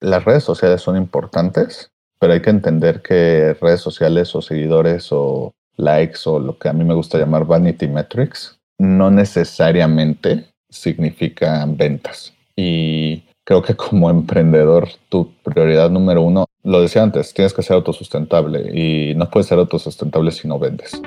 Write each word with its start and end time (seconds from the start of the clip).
las 0.00 0.24
redes 0.24 0.44
sociales 0.44 0.82
son 0.82 0.96
importantes, 0.96 1.90
pero 2.18 2.32
hay 2.32 2.42
que 2.42 2.50
entender 2.50 3.02
que 3.02 3.56
redes 3.60 3.80
sociales 3.80 4.34
o 4.34 4.42
seguidores 4.42 5.08
o 5.10 5.52
likes 5.76 6.20
o 6.26 6.38
lo 6.38 6.58
que 6.58 6.68
a 6.68 6.72
mí 6.72 6.84
me 6.84 6.94
gusta 6.94 7.18
llamar 7.18 7.46
vanity 7.46 7.88
metrics 7.88 8.58
no 8.78 9.10
necesariamente 9.10 10.46
significan 10.68 11.76
ventas. 11.76 12.34
Y 12.54 13.24
creo 13.44 13.62
que 13.62 13.74
como 13.74 14.10
emprendedor, 14.10 14.88
tu 15.08 15.32
prioridad 15.42 15.90
número 15.90 16.22
uno, 16.22 16.46
lo 16.62 16.80
decía 16.80 17.02
antes, 17.02 17.32
tienes 17.32 17.54
que 17.54 17.62
ser 17.62 17.76
autosustentable 17.76 18.70
y 18.74 19.14
no 19.14 19.30
puedes 19.30 19.46
ser 19.46 19.58
autosustentable 19.58 20.30
si 20.30 20.48
no 20.48 20.58
vendes. 20.58 21.00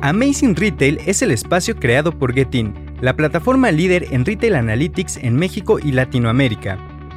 Amazing 0.00 0.54
Retail 0.54 1.00
es 1.06 1.22
el 1.22 1.32
espacio 1.32 1.76
creado 1.76 2.16
por 2.16 2.32
Getin, 2.32 2.74
la 3.00 3.14
plataforma 3.14 3.72
líder 3.72 4.06
en 4.12 4.24
retail 4.24 4.54
analytics 4.54 5.16
en 5.16 5.34
México 5.34 5.78
y 5.78 5.92
Latinoamérica. 5.92 6.97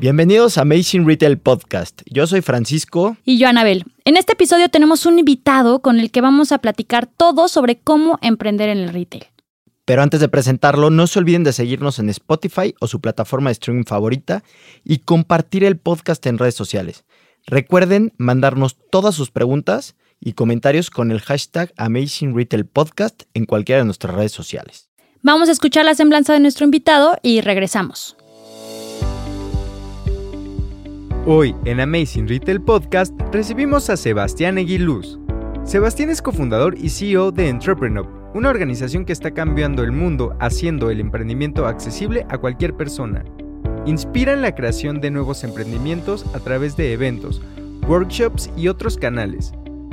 Bienvenidos 0.00 0.56
a 0.56 0.62
Amazing 0.62 1.06
Retail 1.06 1.36
Podcast. 1.36 2.00
Yo 2.06 2.26
soy 2.26 2.40
Francisco. 2.40 3.18
Y 3.22 3.36
yo, 3.36 3.48
Anabel. 3.48 3.84
En 4.06 4.16
este 4.16 4.32
episodio 4.32 4.70
tenemos 4.70 5.04
un 5.04 5.18
invitado 5.18 5.82
con 5.82 6.00
el 6.00 6.10
que 6.10 6.22
vamos 6.22 6.52
a 6.52 6.58
platicar 6.58 7.06
todo 7.06 7.48
sobre 7.48 7.80
cómo 7.80 8.18
emprender 8.22 8.70
en 8.70 8.78
el 8.78 8.94
retail. 8.94 9.26
Pero 9.84 10.00
antes 10.00 10.20
de 10.20 10.30
presentarlo, 10.30 10.88
no 10.88 11.06
se 11.06 11.18
olviden 11.18 11.44
de 11.44 11.52
seguirnos 11.52 11.98
en 11.98 12.08
Spotify 12.08 12.74
o 12.80 12.86
su 12.86 13.02
plataforma 13.02 13.50
de 13.50 13.52
streaming 13.52 13.84
favorita 13.84 14.42
y 14.84 15.00
compartir 15.00 15.64
el 15.64 15.76
podcast 15.76 16.24
en 16.24 16.38
redes 16.38 16.54
sociales. 16.54 17.04
Recuerden 17.44 18.14
mandarnos 18.16 18.78
todas 18.90 19.14
sus 19.14 19.30
preguntas 19.30 19.96
y 20.18 20.32
comentarios 20.32 20.88
con 20.88 21.10
el 21.10 21.20
hashtag 21.20 21.74
Amazing 21.76 22.34
Retail 22.34 22.64
Podcast 22.64 23.24
en 23.34 23.44
cualquiera 23.44 23.80
de 23.80 23.84
nuestras 23.84 24.14
redes 24.14 24.32
sociales. 24.32 24.88
Vamos 25.20 25.50
a 25.50 25.52
escuchar 25.52 25.84
la 25.84 25.94
semblanza 25.94 26.32
de 26.32 26.40
nuestro 26.40 26.64
invitado 26.64 27.18
y 27.22 27.42
regresamos. 27.42 28.16
Hoy 31.26 31.54
en 31.66 31.80
Amazing 31.80 32.26
Retail 32.26 32.62
Podcast 32.62 33.14
recibimos 33.30 33.90
a 33.90 33.98
Sebastián 33.98 34.56
Eguiluz. 34.56 35.18
Sebastián 35.64 36.08
es 36.08 36.22
cofundador 36.22 36.78
y 36.78 36.88
CEO 36.88 37.30
de 37.30 37.50
Entrepreneur 37.50 38.08
una 38.32 38.48
organización 38.48 39.04
que 39.04 39.12
está 39.12 39.32
cambiando 39.32 39.82
el 39.82 39.92
mundo 39.92 40.34
haciendo 40.40 40.88
el 40.88 40.98
emprendimiento 40.98 41.66
accesible 41.66 42.24
a 42.30 42.38
cualquier 42.38 42.74
persona. 42.74 43.22
Inspira 43.84 44.32
en 44.32 44.40
la 44.40 44.54
creación 44.54 45.02
de 45.02 45.10
nuevos 45.10 45.44
emprendimientos 45.44 46.24
a 46.34 46.38
través 46.38 46.74
de 46.78 46.94
eventos, 46.94 47.42
workshops 47.86 48.50
y 48.56 48.68
otros 48.68 48.96
canales. 48.96 49.52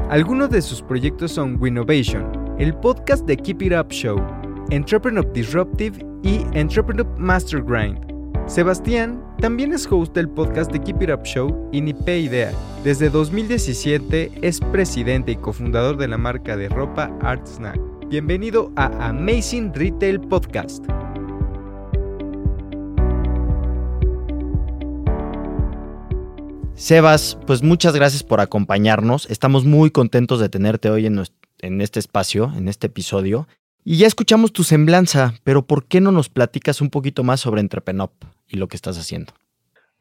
Algunos 0.10 0.50
de 0.50 0.62
sus 0.62 0.82
proyectos 0.82 1.34
son 1.34 1.62
Winnovation, 1.62 2.56
el 2.58 2.74
podcast 2.74 3.26
de 3.26 3.36
Keep 3.36 3.64
It 3.64 3.74
Up 3.74 3.90
Show, 3.90 4.18
Entrepreneur 4.70 5.30
Disruptive 5.34 5.98
y 6.24 6.46
Entrepreneur 6.54 7.08
Master 7.18 7.62
Grind. 7.62 8.00
Sebastián 8.46 9.27
también 9.40 9.72
es 9.72 9.88
host 9.90 10.16
del 10.16 10.28
podcast 10.28 10.72
de 10.72 10.82
Keep 10.82 11.04
It 11.04 11.10
Up 11.12 11.24
Show 11.24 11.70
y 11.72 11.82
Nipe 11.82 12.20
Idea. 12.20 12.52
Desde 12.84 13.10
2017 13.10 14.32
es 14.42 14.60
presidente 14.60 15.32
y 15.32 15.36
cofundador 15.36 15.98
de 15.98 16.08
la 16.08 16.18
marca 16.18 16.58
de 16.58 16.70
ropa 16.70 17.16
Art 17.22 17.46
Snack. 17.46 17.80
Bienvenido 18.08 18.72
a 18.76 19.10
Amazing 19.10 19.74
Retail 19.74 20.20
Podcast. 20.22 20.84
Sebas, 26.74 27.38
pues 27.46 27.62
muchas 27.62 27.96
gracias 27.96 28.24
por 28.24 28.40
acompañarnos. 28.40 29.30
Estamos 29.30 29.66
muy 29.66 29.92
contentos 29.92 30.40
de 30.40 30.50
tenerte 30.50 30.90
hoy 30.90 31.06
en, 31.06 31.24
en 31.60 31.82
este 31.82 32.00
espacio, 32.00 32.52
en 32.56 32.68
este 32.68 32.88
episodio. 32.88 33.48
Y 33.84 33.98
ya 33.98 34.08
escuchamos 34.08 34.52
tu 34.52 34.64
semblanza, 34.64 35.36
pero 35.44 35.66
¿por 35.66 35.86
qué 35.86 36.02
no 36.02 36.12
nos 36.12 36.30
platicas 36.30 36.82
un 36.82 36.90
poquito 36.90 37.24
más 37.24 37.40
sobre 37.40 37.62
Entrepenop 37.62 38.12
y 38.48 38.58
lo 38.58 38.68
que 38.68 38.76
estás 38.76 38.98
haciendo? 38.98 39.34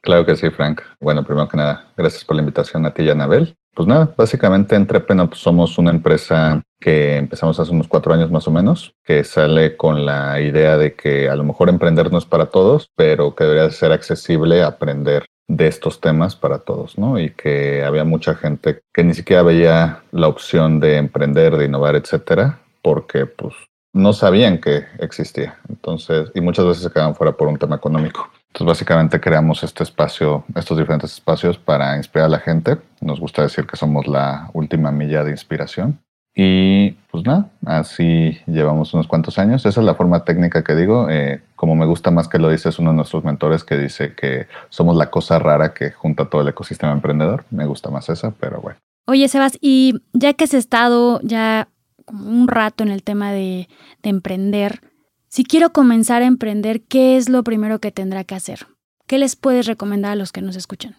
Claro 0.01 0.25
que 0.25 0.37
sí, 0.37 0.51
Frank. 0.51 0.83
Bueno, 1.01 1.25
primero 1.25 1.49
que 1.49 1.57
nada, 1.57 1.93
gracias 1.97 2.25
por 2.25 2.37
la 2.37 2.43
invitación 2.43 2.87
a 2.87 2.95
ti 2.95 3.03
y 3.03 3.09
a 3.09 3.13
Anabel. 3.13 3.57
Pues 3.75 3.87
nada, 3.87 4.15
básicamente 4.17 4.75
Entrepreneur 4.75 5.29
pues 5.29 5.41
somos 5.41 5.77
una 5.79 5.91
empresa 5.91 6.63
que 6.81 7.17
empezamos 7.17 7.61
hace 7.61 7.73
unos 7.73 7.89
cuatro 7.89 8.15
años 8.15 8.31
más 8.31 8.49
o 8.49 8.51
menos, 8.51 8.95
que 9.05 9.23
sale 9.25 9.77
con 9.77 10.07
la 10.07 10.41
idea 10.41 10.79
de 10.79 10.95
que 10.95 11.29
a 11.29 11.37
lo 11.37 11.45
mejor 11.45 11.69
emprender 11.69 12.11
no 12.11 12.19
es 12.19 12.25
para 12.25 12.47
todos, 12.47 12.91
pero 12.97 13.35
que 13.35 13.45
debería 13.45 13.71
ser 13.71 13.93
accesible 13.93 14.63
aprender 14.63 15.27
de 15.49 15.67
estos 15.67 16.01
temas 16.01 16.37
para 16.37 16.61
todos, 16.61 16.97
¿no? 16.99 17.19
Y 17.19 17.31
que 17.31 17.85
había 17.85 18.05
mucha 18.05 18.35
gente 18.35 18.81
que 18.95 19.05
ni 19.05 19.13
siquiera 19.13 19.43
veía 19.43 20.03
la 20.11 20.29
opción 20.29 20.81
de 20.81 20.97
emprender, 20.97 21.57
de 21.57 21.67
innovar, 21.67 21.97
etcétera, 21.97 22.61
porque 22.83 23.27
pues 23.27 23.55
no 23.93 24.13
sabían 24.13 24.59
que 24.59 24.85
existía. 24.99 25.59
Entonces, 25.69 26.31
y 26.35 26.41
muchas 26.41 26.67
veces 26.67 26.83
se 26.83 26.91
quedaban 26.91 27.15
fuera 27.15 27.33
por 27.33 27.49
un 27.49 27.59
tema 27.59 27.77
económico. 27.77 28.31
Entonces, 28.57 28.73
básicamente 28.73 29.21
creamos 29.21 29.63
este 29.65 29.83
espacio, 29.83 30.47
estos 30.55 30.79
diferentes 30.79 31.13
espacios 31.13 31.59
para 31.59 31.99
inspirar 31.99 32.29
a 32.29 32.31
la 32.31 32.39
gente. 32.39 32.79
Nos 33.03 33.21
gusta 33.21 33.43
decir 33.43 33.67
que 33.67 33.77
somos 33.77 34.07
la 34.07 34.49
última 34.55 34.91
milla 34.91 35.25
de 35.25 35.31
inspiración. 35.31 36.01
Y 36.35 36.93
pues 37.11 37.23
nada, 37.27 37.51
así 37.67 38.39
llevamos 38.47 38.95
unos 38.95 39.09
cuantos 39.09 39.39
años. 39.39 39.67
Esa 39.67 39.81
es 39.81 39.85
la 39.85 39.95
forma 39.95 40.25
técnica 40.25 40.65
que 40.65 40.75
digo. 40.75 41.11
Eh, 41.11 41.43
como 41.55 41.75
me 41.75 41.85
gusta 41.85 42.11
más 42.11 42.29
que 42.29 42.39
lo 42.39 42.49
dice, 42.49 42.71
es 42.71 42.79
uno 42.79 42.93
de 42.93 42.97
nuestros 42.97 43.25
mentores 43.25 43.63
que 43.63 43.77
dice 43.77 44.15
que 44.15 44.47
somos 44.71 44.97
la 44.97 45.11
cosa 45.11 45.39
rara 45.39 45.75
que 45.75 45.91
junta 45.91 46.31
todo 46.31 46.41
el 46.41 46.49
ecosistema 46.49 46.93
emprendedor. 46.93 47.45
Me 47.51 47.67
gusta 47.67 47.91
más 47.91 48.09
esa, 48.09 48.31
pero 48.31 48.63
bueno. 48.63 48.79
Oye, 49.07 49.29
Sebas, 49.29 49.59
y 49.61 50.01
ya 50.15 50.33
que 50.33 50.45
has 50.45 50.55
estado 50.55 51.21
ya 51.23 51.69
un 52.11 52.49
rato 52.49 52.85
en 52.85 52.91
el 52.91 53.03
tema 53.03 53.33
de 53.33 53.69
emprender, 54.03 54.81
si 55.29 55.45
quiero 55.45 55.71
comenzar 55.71 56.23
a 56.23 56.27
emprender, 56.27 56.83
¿qué 56.83 57.17
es 57.17 57.29
lo 57.29 57.43
primero 57.43 57.79
que 57.79 57.93
tendrá 57.93 58.25
que 58.25 58.35
hacer? 58.35 58.67
¿Qué 59.07 59.19
les 59.19 59.37
puedes 59.37 59.67
recomendar 59.67 60.13
a 60.13 60.17
los 60.17 60.33
que 60.33 60.43
nos 60.43 60.57
escuchan? 60.57 60.97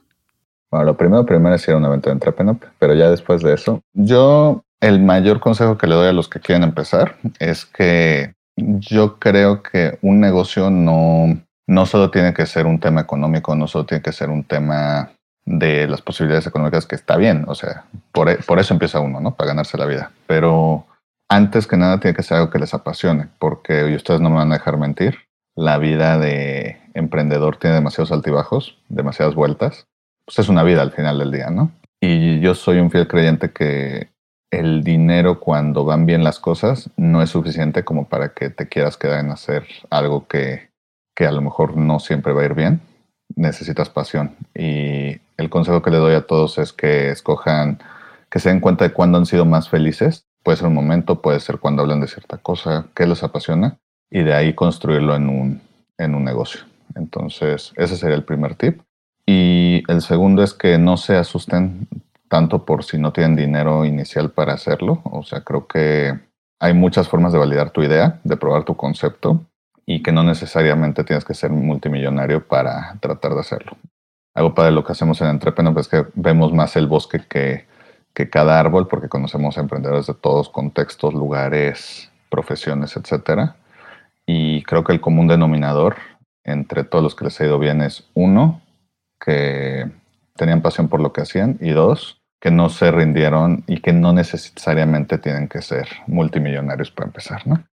Bueno, 0.69 0.85
lo 0.85 0.97
primero, 0.97 1.25
primero 1.25 1.55
es 1.55 1.67
ir 1.67 1.73
a 1.73 1.77
un 1.77 1.85
evento 1.85 2.09
de 2.09 2.13
Entrepenop, 2.13 2.63
pero 2.79 2.93
ya 2.93 3.09
después 3.09 3.41
de 3.41 3.53
eso, 3.53 3.81
yo 3.93 4.63
el 4.81 5.01
mayor 5.01 5.39
consejo 5.39 5.77
que 5.77 5.87
le 5.87 5.95
doy 5.95 6.07
a 6.07 6.13
los 6.13 6.27
que 6.27 6.39
quieren 6.39 6.63
empezar 6.63 7.15
es 7.39 7.65
que 7.65 8.33
yo 8.57 9.17
creo 9.17 9.63
que 9.63 9.97
un 10.01 10.19
negocio 10.19 10.69
no, 10.69 11.39
no 11.67 11.85
solo 11.85 12.11
tiene 12.11 12.33
que 12.33 12.45
ser 12.45 12.65
un 12.65 12.79
tema 12.79 13.01
económico, 13.01 13.55
no 13.55 13.67
solo 13.67 13.85
tiene 13.85 14.01
que 14.01 14.11
ser 14.11 14.29
un 14.29 14.43
tema 14.43 15.11
de 15.45 15.87
las 15.87 16.01
posibilidades 16.01 16.47
económicas 16.47 16.85
que 16.85 16.95
está 16.95 17.15
bien, 17.15 17.45
o 17.47 17.55
sea, 17.55 17.85
por, 18.11 18.43
por 18.45 18.59
eso 18.59 18.73
empieza 18.73 18.99
uno, 18.99 19.21
¿no? 19.21 19.35
Para 19.35 19.49
ganarse 19.49 19.77
la 19.77 19.85
vida, 19.85 20.11
pero 20.27 20.85
antes 21.29 21.67
que 21.67 21.77
nada 21.77 21.99
tiene 21.99 22.15
que 22.15 22.23
ser 22.23 22.37
algo 22.37 22.49
que 22.49 22.59
les 22.59 22.73
apasione, 22.73 23.27
porque 23.39 23.83
ustedes 23.95 24.21
no 24.21 24.29
me 24.29 24.37
van 24.37 24.51
a 24.51 24.55
dejar 24.55 24.77
mentir, 24.77 25.27
la 25.55 25.77
vida 25.79 26.19
de 26.19 26.77
emprendedor 26.93 27.57
tiene 27.57 27.75
demasiados 27.75 28.11
altibajos, 28.11 28.77
demasiadas 28.89 29.33
vueltas. 29.33 29.87
Pues 30.23 30.39
es 30.39 30.49
una 30.49 30.63
vida 30.63 30.83
al 30.83 30.91
final 30.91 31.17
del 31.17 31.31
día, 31.31 31.49
¿no? 31.49 31.71
Y 31.99 32.39
yo 32.41 32.53
soy 32.53 32.77
un 32.77 32.91
fiel 32.91 33.07
creyente 33.07 33.51
que 33.51 34.09
el 34.51 34.83
dinero 34.83 35.39
cuando 35.39 35.83
van 35.83 36.05
bien 36.05 36.23
las 36.23 36.39
cosas 36.39 36.91
no 36.95 37.23
es 37.23 37.31
suficiente 37.31 37.83
como 37.83 38.07
para 38.07 38.33
que 38.33 38.49
te 38.49 38.67
quieras 38.69 38.97
quedar 38.97 39.19
en 39.19 39.31
hacer 39.31 39.65
algo 39.89 40.27
que, 40.27 40.69
que 41.15 41.25
a 41.25 41.31
lo 41.31 41.41
mejor 41.41 41.75
no 41.75 41.99
siempre 41.99 42.33
va 42.33 42.43
a 42.43 42.45
ir 42.45 42.53
bien. 42.53 42.81
Necesitas 43.35 43.89
pasión. 43.89 44.35
Y 44.53 45.19
el 45.37 45.49
consejo 45.49 45.81
que 45.81 45.89
le 45.89 45.97
doy 45.97 46.13
a 46.13 46.27
todos 46.27 46.59
es 46.59 46.71
que 46.71 47.09
escojan, 47.09 47.79
que 48.29 48.39
se 48.39 48.49
den 48.49 48.59
cuenta 48.59 48.85
de 48.85 48.93
cuándo 48.93 49.17
han 49.17 49.25
sido 49.25 49.45
más 49.45 49.69
felices 49.69 50.26
Puede 50.47 50.59
ser 50.59 50.67
un 50.67 50.75
momento, 50.75 51.21
puede 51.21 51.41
ser 51.41 51.57
cuando 51.57 51.81
hablan 51.81 51.99
de 51.99 52.07
cierta 52.07 52.37
cosa 52.37 52.85
que 52.95 53.05
les 53.05 53.21
apasiona 53.21 53.79
y 54.09 54.23
de 54.23 54.33
ahí 54.33 54.53
construirlo 54.53 55.13
en 55.13 55.27
un, 55.27 55.61
en 55.97 56.15
un 56.15 56.23
negocio. 56.23 56.61
Entonces, 56.95 57.73
ese 57.75 57.97
sería 57.97 58.15
el 58.15 58.23
primer 58.23 58.55
tip. 58.55 58.79
Y 59.25 59.83
el 59.89 60.01
segundo 60.01 60.43
es 60.43 60.53
que 60.53 60.77
no 60.77 60.95
se 60.95 61.17
asusten 61.17 61.89
tanto 62.29 62.63
por 62.63 62.85
si 62.85 62.97
no 62.97 63.11
tienen 63.11 63.35
dinero 63.35 63.83
inicial 63.83 64.31
para 64.31 64.53
hacerlo. 64.53 65.01
O 65.03 65.21
sea, 65.21 65.41
creo 65.41 65.67
que 65.67 66.17
hay 66.61 66.73
muchas 66.73 67.09
formas 67.09 67.33
de 67.33 67.39
validar 67.39 67.71
tu 67.71 67.83
idea, 67.83 68.21
de 68.23 68.37
probar 68.37 68.63
tu 68.63 68.77
concepto 68.77 69.41
y 69.85 70.01
que 70.01 70.13
no 70.13 70.23
necesariamente 70.23 71.03
tienes 71.03 71.25
que 71.25 71.33
ser 71.33 71.51
multimillonario 71.51 72.47
para 72.47 72.95
tratar 73.01 73.33
de 73.33 73.41
hacerlo. 73.41 73.73
Algo 74.33 74.55
para 74.55 74.71
lo 74.71 74.85
que 74.85 74.93
hacemos 74.93 75.19
en 75.19 75.27
Entrepreneur 75.27 75.77
es 75.77 75.89
que 75.89 76.05
vemos 76.15 76.53
más 76.53 76.77
el 76.77 76.87
bosque 76.87 77.19
que 77.27 77.65
que 78.17 78.31
cada 78.31 78.59
árbol, 78.59 78.87
porque 78.87 79.09
conocemos 79.09 79.59
emprendedores 79.59 80.07
de 80.07 80.15
todos 80.15 80.49
contextos, 80.49 81.13
lugares, 81.13 82.11
profesiones, 82.31 82.97
etcétera. 82.97 83.57
Y 84.25 84.63
creo 84.63 84.83
que 84.83 84.91
el 84.91 84.99
común 84.99 85.27
denominador 85.27 85.97
entre 86.43 86.83
todos 86.83 87.03
los 87.03 87.13
que 87.13 87.25
les 87.25 87.39
ha 87.39 87.45
ido 87.45 87.59
bien 87.59 87.83
es 87.83 88.09
uno, 88.15 88.63
que 89.23 89.85
tenían 90.35 90.63
pasión 90.63 90.87
por 90.87 90.99
lo 90.99 91.13
que 91.13 91.21
hacían 91.21 91.59
y 91.61 91.69
dos, 91.69 92.19
que 92.41 92.49
no 92.49 92.69
se 92.69 92.89
rindieron 92.89 93.63
y 93.67 93.81
que 93.81 93.93
no 93.93 94.13
necesariamente 94.13 95.19
tienen 95.19 95.47
que 95.47 95.61
ser 95.61 95.87
multimillonarios 96.07 96.89
para 96.89 97.09
empezar, 97.09 97.45
¿no? 97.45 97.63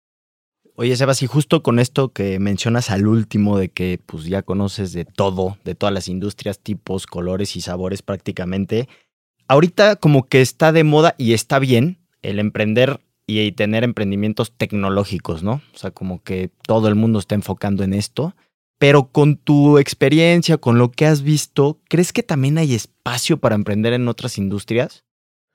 Oye, 0.76 0.94
Sebas, 0.94 1.22
y 1.22 1.26
justo 1.26 1.62
con 1.62 1.78
esto 1.78 2.12
que 2.12 2.38
mencionas 2.38 2.90
al 2.90 3.06
último 3.06 3.56
de 3.56 3.70
que 3.70 3.98
pues 4.04 4.24
ya 4.24 4.42
conoces 4.42 4.92
de 4.92 5.06
todo, 5.06 5.56
de 5.64 5.74
todas 5.74 5.94
las 5.94 6.08
industrias, 6.08 6.58
tipos, 6.58 7.06
colores 7.06 7.56
y 7.56 7.62
sabores 7.62 8.02
prácticamente, 8.02 8.88
ahorita 9.48 9.96
como 9.96 10.28
que 10.28 10.40
está 10.40 10.72
de 10.72 10.84
moda 10.84 11.14
y 11.18 11.32
está 11.32 11.58
bien 11.58 11.98
el 12.22 12.38
emprender 12.38 13.00
y 13.26 13.52
tener 13.52 13.84
emprendimientos 13.84 14.52
tecnológicos, 14.52 15.42
¿no? 15.42 15.62
O 15.74 15.78
sea, 15.78 15.90
como 15.90 16.22
que 16.22 16.50
todo 16.66 16.88
el 16.88 16.94
mundo 16.94 17.18
está 17.18 17.34
enfocando 17.34 17.82
en 17.82 17.94
esto. 17.94 18.34
Pero 18.78 19.04
con 19.04 19.36
tu 19.36 19.78
experiencia, 19.78 20.58
con 20.58 20.78
lo 20.78 20.90
que 20.90 21.06
has 21.06 21.22
visto, 21.22 21.78
¿crees 21.88 22.12
que 22.12 22.22
también 22.22 22.58
hay 22.58 22.74
espacio 22.74 23.38
para 23.38 23.54
emprender 23.54 23.92
en 23.92 24.08
otras 24.08 24.36
industrias? 24.36 25.04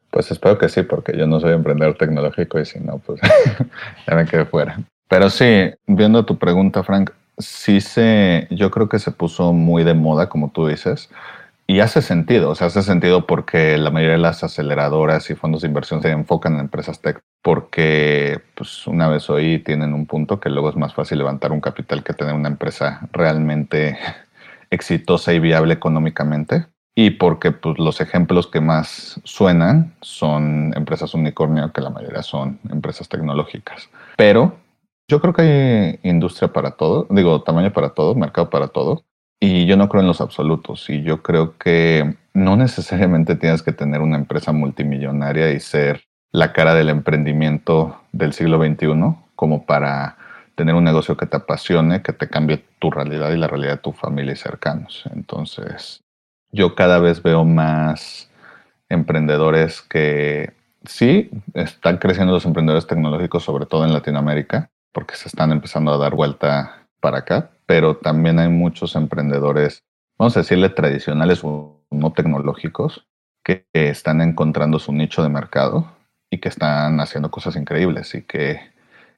Pues 0.10 0.32
espero 0.32 0.58
que 0.58 0.70
sí, 0.70 0.82
porque 0.84 1.16
yo 1.16 1.28
no 1.28 1.40
soy 1.40 1.54
emprendedor 1.54 1.96
tecnológico 1.96 2.60
y 2.60 2.66
si 2.66 2.80
no, 2.80 2.98
pues 3.00 3.20
ya 4.08 4.16
me 4.16 4.26
quedé 4.26 4.46
fuera. 4.46 4.82
Pero 5.08 5.30
sí, 5.30 5.72
viendo 5.86 6.26
tu 6.26 6.38
pregunta, 6.38 6.84
Frank, 6.84 7.12
sí 7.38 7.82
se, 7.82 8.48
yo 8.50 8.72
creo 8.72 8.90
que 8.90 9.00
se 9.00 9.12
puso 9.12 9.54
muy 9.54 9.84
de 9.84 9.94
moda, 9.94 10.30
como 10.30 10.50
tú 10.52 10.68
dices, 10.68 11.10
y 11.70 11.82
hace 11.82 12.02
sentido, 12.02 12.50
o 12.50 12.56
sea, 12.56 12.66
hace 12.66 12.82
sentido 12.82 13.28
porque 13.28 13.78
la 13.78 13.92
mayoría 13.92 14.16
de 14.16 14.22
las 14.24 14.44
aceleradoras 14.44 15.30
y 15.30 15.36
fondos 15.36 15.62
de 15.62 15.68
inversión 15.68 16.02
se 16.02 16.10
enfocan 16.10 16.56
en 16.56 16.62
empresas 16.62 17.00
tech, 17.00 17.20
porque 17.44 18.42
pues 18.56 18.88
una 18.88 19.08
vez 19.08 19.30
hoy 19.30 19.60
tienen 19.60 19.94
un 19.94 20.08
punto 20.08 20.40
que 20.40 20.50
luego 20.50 20.72
es 20.72 20.76
más 20.76 20.96
fácil 20.96 21.20
levantar 21.20 21.52
un 21.52 21.62
capital 21.62 22.04
que 22.04 22.16
tener 22.16 22.34
una 22.34 22.50
empresa 22.50 23.08
realmente 23.12 24.00
exitosa 24.72 25.32
y 25.32 25.40
viable 25.40 25.76
económicamente. 25.76 26.66
Y 26.96 27.12
porque 27.12 27.52
pues, 27.52 27.78
los 27.78 28.02
ejemplos 28.02 28.48
que 28.48 28.62
más 28.62 29.22
suenan 29.24 29.94
son 30.02 30.74
empresas 30.76 31.14
unicornio, 31.14 31.72
que 31.72 31.82
la 31.82 31.92
mayoría 31.92 32.24
son 32.24 32.60
empresas 32.72 33.08
tecnológicas. 33.10 33.92
Pero 34.18 34.56
yo 35.08 35.22
creo 35.22 35.34
que 35.34 35.42
hay 35.44 36.00
industria 36.10 36.52
para 36.52 36.72
todo, 36.72 37.06
digo, 37.12 37.44
tamaño 37.44 37.72
para 37.72 37.90
todo, 37.90 38.16
mercado 38.16 38.50
para 38.50 38.70
todo, 38.70 39.04
y 39.40 39.66
yo 39.66 39.78
no 39.78 39.90
creo 39.90 40.02
en 40.02 40.08
los 40.08 40.22
absolutos, 40.22 40.90
y 40.90 41.04
yo 41.04 41.22
creo 41.22 41.58
que 41.58 42.16
no 42.34 42.58
necesariamente 42.58 43.36
tienes 43.36 43.64
que 43.64 43.72
tener 43.72 44.02
una 44.02 44.18
empresa 44.18 44.52
multimillonaria 44.52 45.52
y 45.52 45.60
ser 45.60 46.04
la 46.32 46.54
cara 46.54 46.74
del 46.74 46.90
emprendimiento 46.90 48.02
del 48.12 48.34
siglo 48.34 48.58
XXI 48.64 49.16
como 49.36 49.66
para 49.66 50.18
tener 50.56 50.76
un 50.76 50.84
negocio 50.84 51.16
que 51.16 51.26
te 51.26 51.38
apasione, 51.38 52.02
que 52.02 52.12
te 52.12 52.28
cambie 52.28 52.66
tu 52.80 52.92
realidad 52.92 53.32
y 53.32 53.38
la 53.38 53.48
realidad 53.48 53.76
de 53.76 53.78
tu 53.78 53.94
familia 53.94 54.34
y 54.34 54.36
cercanos. 54.36 55.04
Entonces, 55.14 56.02
yo 56.52 56.76
cada 56.76 57.00
vez 57.00 57.24
veo 57.24 57.46
más 57.46 58.30
emprendedores 58.90 59.82
que 59.82 60.52
sí, 60.84 61.30
están 61.54 61.98
creciendo 61.98 62.34
los 62.34 62.46
emprendedores 62.46 62.88
tecnológicos, 62.88 63.44
sobre 63.44 63.66
todo 63.66 63.86
en 63.86 63.94
Latinoamérica, 63.94 64.70
porque 64.92 65.16
se 65.16 65.30
están 65.30 65.52
empezando 65.52 65.94
a 65.94 65.98
dar 65.98 66.16
vuelta 66.16 66.88
para 67.00 67.20
acá, 67.20 67.52
pero 67.70 67.98
también 67.98 68.40
hay 68.40 68.50
muchos 68.50 68.96
emprendedores, 68.96 69.84
vamos 70.18 70.36
a 70.36 70.40
decirle 70.40 70.70
tradicionales 70.70 71.42
o 71.44 71.86
no 71.92 72.14
tecnológicos, 72.14 73.06
que 73.44 73.68
están 73.74 74.22
encontrando 74.22 74.80
su 74.80 74.92
nicho 74.92 75.22
de 75.22 75.30
mercado 75.30 75.88
y 76.32 76.40
que 76.40 76.50
están 76.50 77.00
haciendo 77.00 77.30
cosas 77.30 77.56
increíbles 77.56 78.16
y 78.16 78.24
que 78.24 78.60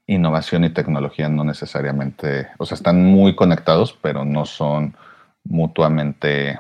innovación 0.06 0.66
y 0.66 0.70
tecnología 0.70 1.30
no 1.30 1.46
necesariamente, 1.46 2.50
o 2.58 2.66
sea, 2.66 2.76
están 2.76 3.06
muy 3.06 3.38
conectados, 3.38 3.98
pero 4.02 4.26
no 4.26 4.46
son 4.46 4.98
mutuamente 5.46 6.60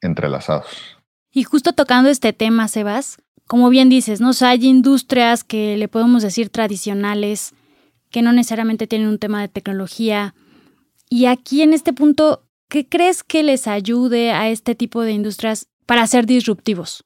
entrelazados. 0.00 0.96
Y 1.30 1.42
justo 1.42 1.74
tocando 1.74 2.08
este 2.08 2.32
tema, 2.32 2.66
Sebas, 2.66 3.18
como 3.46 3.68
bien 3.68 3.90
dices, 3.90 4.22
¿no? 4.22 4.30
hay 4.40 4.64
industrias 4.64 5.44
que 5.44 5.76
le 5.76 5.88
podemos 5.88 6.22
decir 6.22 6.48
tradicionales, 6.48 7.52
que 8.10 8.22
no 8.22 8.32
necesariamente 8.32 8.86
tienen 8.86 9.08
un 9.08 9.18
tema 9.18 9.42
de 9.42 9.48
tecnología. 9.48 10.34
Y 11.14 11.26
aquí 11.26 11.62
en 11.62 11.72
este 11.74 11.92
punto, 11.92 12.42
¿qué 12.68 12.88
crees 12.88 13.22
que 13.22 13.44
les 13.44 13.68
ayude 13.68 14.32
a 14.32 14.48
este 14.48 14.74
tipo 14.74 15.02
de 15.02 15.12
industrias 15.12 15.68
para 15.86 16.04
ser 16.08 16.26
disruptivos? 16.26 17.04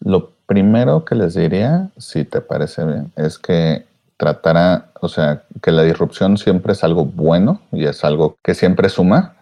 Lo 0.00 0.32
primero 0.46 1.04
que 1.04 1.14
les 1.14 1.34
diría, 1.34 1.92
si 1.96 2.24
te 2.24 2.40
parece 2.40 2.84
bien, 2.84 3.12
es 3.14 3.38
que 3.38 3.86
tratara, 4.16 4.90
o 5.00 5.08
sea, 5.08 5.44
que 5.62 5.70
la 5.70 5.84
disrupción 5.84 6.38
siempre 6.38 6.72
es 6.72 6.82
algo 6.82 7.04
bueno 7.04 7.60
y 7.70 7.84
es 7.84 8.02
algo 8.02 8.34
que 8.42 8.56
siempre 8.56 8.88
suma, 8.88 9.36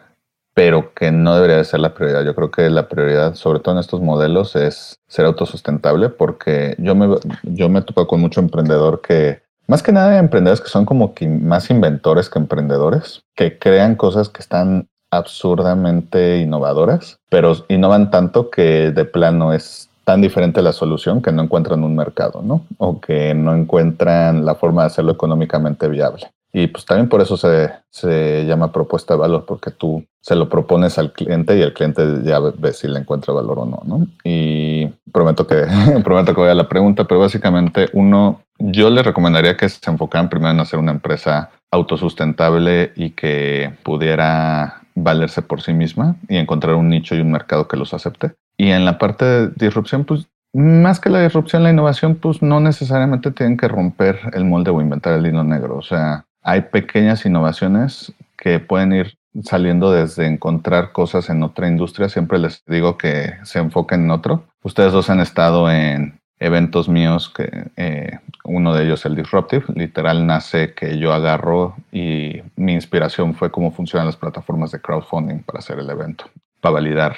pero 0.52 0.92
que 0.92 1.10
no 1.10 1.34
debería 1.34 1.56
de 1.56 1.64
ser 1.64 1.80
la 1.80 1.94
prioridad. 1.94 2.26
Yo 2.26 2.34
creo 2.34 2.50
que 2.50 2.68
la 2.68 2.90
prioridad, 2.90 3.36
sobre 3.36 3.60
todo 3.60 3.76
en 3.76 3.80
estos 3.80 4.02
modelos, 4.02 4.54
es 4.54 4.96
ser 5.08 5.24
autosustentable, 5.24 6.10
porque 6.10 6.74
yo 6.76 6.94
me, 6.94 7.16
yo 7.42 7.70
me 7.70 7.80
topo 7.80 8.06
con 8.06 8.20
mucho 8.20 8.40
emprendedor 8.40 9.00
que 9.00 9.43
más 9.66 9.82
que 9.82 9.92
nada 9.92 10.18
emprendedores 10.18 10.60
que 10.60 10.68
son 10.68 10.84
como 10.84 11.14
que 11.14 11.28
más 11.28 11.70
inventores 11.70 12.28
que 12.28 12.38
emprendedores, 12.38 13.22
que 13.34 13.58
crean 13.58 13.96
cosas 13.96 14.28
que 14.28 14.40
están 14.40 14.88
absurdamente 15.10 16.38
innovadoras, 16.38 17.18
pero 17.30 17.54
innovan 17.68 18.10
tanto 18.10 18.50
que 18.50 18.90
de 18.90 19.04
plano 19.04 19.52
es 19.52 19.88
tan 20.04 20.20
diferente 20.20 20.60
la 20.62 20.72
solución 20.72 21.22
que 21.22 21.32
no 21.32 21.42
encuentran 21.42 21.82
un 21.82 21.96
mercado, 21.96 22.42
¿no? 22.42 22.66
O 22.78 23.00
que 23.00 23.34
no 23.34 23.54
encuentran 23.54 24.44
la 24.44 24.54
forma 24.54 24.82
de 24.82 24.88
hacerlo 24.88 25.12
económicamente 25.12 25.88
viable. 25.88 26.30
Y 26.56 26.68
pues 26.68 26.84
también 26.84 27.08
por 27.08 27.20
eso 27.20 27.36
se, 27.36 27.68
se, 27.90 28.46
llama 28.46 28.70
propuesta 28.70 29.14
de 29.14 29.20
valor, 29.20 29.44
porque 29.44 29.72
tú 29.72 30.04
se 30.20 30.36
lo 30.36 30.48
propones 30.48 30.98
al 30.98 31.12
cliente 31.12 31.58
y 31.58 31.62
el 31.62 31.74
cliente 31.74 32.20
ya 32.22 32.38
ve 32.38 32.72
si 32.72 32.86
le 32.86 33.00
encuentra 33.00 33.34
valor 33.34 33.58
o 33.58 33.64
no, 33.66 33.82
¿no? 33.84 34.06
Y 34.22 34.86
prometo 35.12 35.48
que, 35.48 35.66
prometo 36.04 36.32
que 36.32 36.40
voy 36.40 36.50
a 36.50 36.54
la 36.54 36.68
pregunta, 36.68 37.04
pero 37.08 37.18
básicamente 37.18 37.88
uno, 37.92 38.40
yo 38.60 38.88
le 38.88 39.02
recomendaría 39.02 39.56
que 39.56 39.68
se 39.68 39.90
enfocaran 39.90 40.30
primero 40.30 40.52
en 40.52 40.60
hacer 40.60 40.78
una 40.78 40.92
empresa 40.92 41.50
autosustentable 41.72 42.92
y 42.94 43.10
que 43.10 43.74
pudiera 43.82 44.82
valerse 44.94 45.42
por 45.42 45.60
sí 45.60 45.72
misma 45.72 46.14
y 46.28 46.36
encontrar 46.36 46.76
un 46.76 46.88
nicho 46.88 47.16
y 47.16 47.20
un 47.20 47.32
mercado 47.32 47.66
que 47.66 47.76
los 47.76 47.92
acepte. 47.94 48.32
Y 48.56 48.70
en 48.70 48.84
la 48.84 48.98
parte 48.98 49.24
de 49.24 49.50
disrupción, 49.56 50.04
pues 50.04 50.28
más 50.52 51.00
que 51.00 51.10
la 51.10 51.20
disrupción, 51.20 51.64
la 51.64 51.70
innovación, 51.70 52.14
pues 52.14 52.42
no 52.42 52.60
necesariamente 52.60 53.32
tienen 53.32 53.56
que 53.56 53.66
romper 53.66 54.20
el 54.34 54.44
molde 54.44 54.70
o 54.70 54.80
inventar 54.80 55.14
el 55.14 55.26
hilo 55.26 55.42
negro. 55.42 55.78
O 55.78 55.82
sea, 55.82 56.26
hay 56.44 56.60
pequeñas 56.62 57.24
innovaciones 57.26 58.12
que 58.36 58.60
pueden 58.60 58.92
ir 58.92 59.18
saliendo 59.42 59.90
desde 59.90 60.26
encontrar 60.26 60.92
cosas 60.92 61.28
en 61.30 61.42
otra 61.42 61.66
industria. 61.66 62.08
Siempre 62.08 62.38
les 62.38 62.62
digo 62.66 62.98
que 62.98 63.34
se 63.42 63.58
enfoquen 63.58 64.04
en 64.04 64.10
otro. 64.10 64.44
Ustedes 64.62 64.92
dos 64.92 65.10
han 65.10 65.20
estado 65.20 65.70
en 65.70 66.20
eventos 66.38 66.88
míos, 66.88 67.32
que 67.34 67.70
eh, 67.76 68.18
uno 68.44 68.74
de 68.74 68.84
ellos 68.84 69.06
el 69.06 69.16
Disruptive, 69.16 69.64
literal 69.74 70.26
nace 70.26 70.74
que 70.74 70.98
yo 70.98 71.12
agarro 71.12 71.76
y 71.90 72.42
mi 72.56 72.74
inspiración 72.74 73.34
fue 73.34 73.50
cómo 73.50 73.72
funcionan 73.72 74.06
las 74.06 74.16
plataformas 74.16 74.70
de 74.70 74.80
crowdfunding 74.80 75.38
para 75.38 75.60
hacer 75.60 75.78
el 75.78 75.88
evento, 75.88 76.26
para 76.60 76.74
validar 76.74 77.16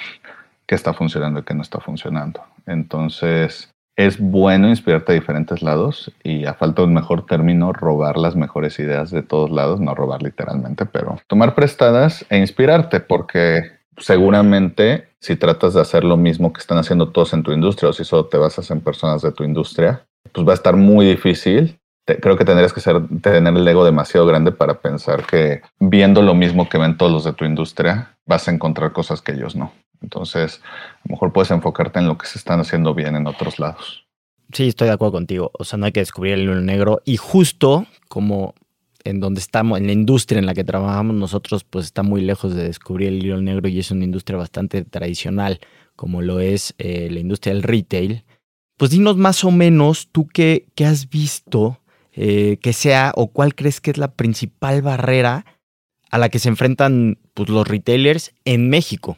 qué 0.65 0.75
está 0.75 0.93
funcionando 0.93 1.41
y 1.41 1.43
qué 1.43 1.53
no 1.53 1.61
está 1.61 1.79
funcionando. 1.79 2.41
Entonces, 2.65 3.73
es 3.97 4.19
bueno 4.19 4.69
inspirarte 4.69 5.11
a 5.11 5.15
diferentes 5.15 5.63
lados 5.63 6.13
y 6.23 6.45
a 6.45 6.53
falta 6.53 6.83
de 6.83 6.87
un 6.87 6.93
mejor 6.93 7.25
término, 7.25 7.73
robar 7.73 8.17
las 8.17 8.35
mejores 8.35 8.77
ideas 8.79 9.09
de 9.09 9.23
todos 9.23 9.49
lados, 9.49 9.79
no 9.81 9.95
robar 9.95 10.21
literalmente, 10.21 10.85
pero 10.85 11.17
tomar 11.27 11.55
prestadas 11.55 12.23
e 12.29 12.37
inspirarte, 12.37 12.99
porque 12.99 13.71
seguramente 13.97 15.09
si 15.19 15.35
tratas 15.35 15.73
de 15.73 15.81
hacer 15.81 16.03
lo 16.03 16.15
mismo 16.15 16.53
que 16.53 16.59
están 16.59 16.77
haciendo 16.77 17.09
todos 17.09 17.33
en 17.33 17.41
tu 17.41 17.51
industria 17.51 17.89
o 17.89 17.93
si 17.93 18.05
solo 18.05 18.27
te 18.27 18.37
basas 18.37 18.69
en 18.69 18.81
personas 18.81 19.23
de 19.23 19.31
tu 19.31 19.43
industria, 19.43 20.05
pues 20.31 20.47
va 20.47 20.51
a 20.51 20.55
estar 20.55 20.75
muy 20.75 21.05
difícil. 21.05 21.79
Creo 22.05 22.37
que 22.37 22.45
tendrías 22.45 22.71
que 22.71 22.79
ser, 22.79 23.01
tener 23.21 23.53
el 23.53 23.67
ego 23.67 23.83
demasiado 23.83 24.27
grande 24.27 24.51
para 24.51 24.79
pensar 24.79 25.25
que 25.25 25.61
viendo 25.79 26.21
lo 26.21 26.35
mismo 26.35 26.69
que 26.69 26.77
ven 26.77 26.97
todos 26.97 27.11
los 27.11 27.23
de 27.23 27.33
tu 27.33 27.45
industria, 27.45 28.15
vas 28.27 28.47
a 28.47 28.51
encontrar 28.51 28.93
cosas 28.93 29.21
que 29.21 29.31
ellos 29.31 29.55
no. 29.55 29.73
Entonces, 30.01 30.61
a 30.63 30.99
lo 31.07 31.13
mejor 31.13 31.33
puedes 31.33 31.51
enfocarte 31.51 31.99
en 31.99 32.07
lo 32.07 32.17
que 32.17 32.27
se 32.27 32.37
están 32.37 32.59
haciendo 32.59 32.93
bien 32.93 33.15
en 33.15 33.27
otros 33.27 33.59
lados. 33.59 34.05
Sí, 34.53 34.69
estoy 34.69 34.87
de 34.87 34.93
acuerdo 34.93 35.13
contigo. 35.13 35.51
O 35.53 35.63
sea, 35.63 35.77
no 35.77 35.85
hay 35.85 35.91
que 35.91 35.99
descubrir 35.99 36.33
el 36.33 36.41
hilo 36.41 36.61
negro. 36.61 37.01
Y 37.05 37.17
justo 37.17 37.85
como 38.07 38.53
en 39.03 39.19
donde 39.19 39.39
estamos, 39.39 39.79
en 39.79 39.87
la 39.87 39.93
industria 39.93 40.39
en 40.39 40.45
la 40.45 40.53
que 40.53 40.63
trabajamos 40.63 41.15
nosotros, 41.15 41.63
pues 41.63 41.85
está 41.85 42.03
muy 42.03 42.21
lejos 42.21 42.53
de 42.53 42.63
descubrir 42.63 43.09
el 43.09 43.23
hilo 43.23 43.41
negro 43.41 43.67
y 43.69 43.79
es 43.79 43.91
una 43.91 44.03
industria 44.03 44.37
bastante 44.37 44.83
tradicional, 44.83 45.59
como 45.95 46.21
lo 46.21 46.39
es 46.39 46.75
eh, 46.77 47.09
la 47.09 47.19
industria 47.19 47.53
del 47.53 47.63
retail. 47.63 48.23
Pues 48.77 48.91
dinos 48.91 49.17
más 49.17 49.43
o 49.43 49.51
menos 49.51 50.09
tú 50.11 50.27
qué, 50.27 50.67
qué 50.75 50.85
has 50.85 51.09
visto 51.09 51.79
eh, 52.13 52.57
que 52.61 52.73
sea 52.73 53.11
o 53.15 53.27
cuál 53.27 53.55
crees 53.55 53.79
que 53.79 53.91
es 53.91 53.97
la 53.97 54.13
principal 54.13 54.81
barrera 54.81 55.45
a 56.09 56.17
la 56.17 56.29
que 56.29 56.39
se 56.39 56.49
enfrentan 56.49 57.19
pues, 57.33 57.49
los 57.49 57.67
retailers 57.67 58.33
en 58.45 58.69
México. 58.69 59.17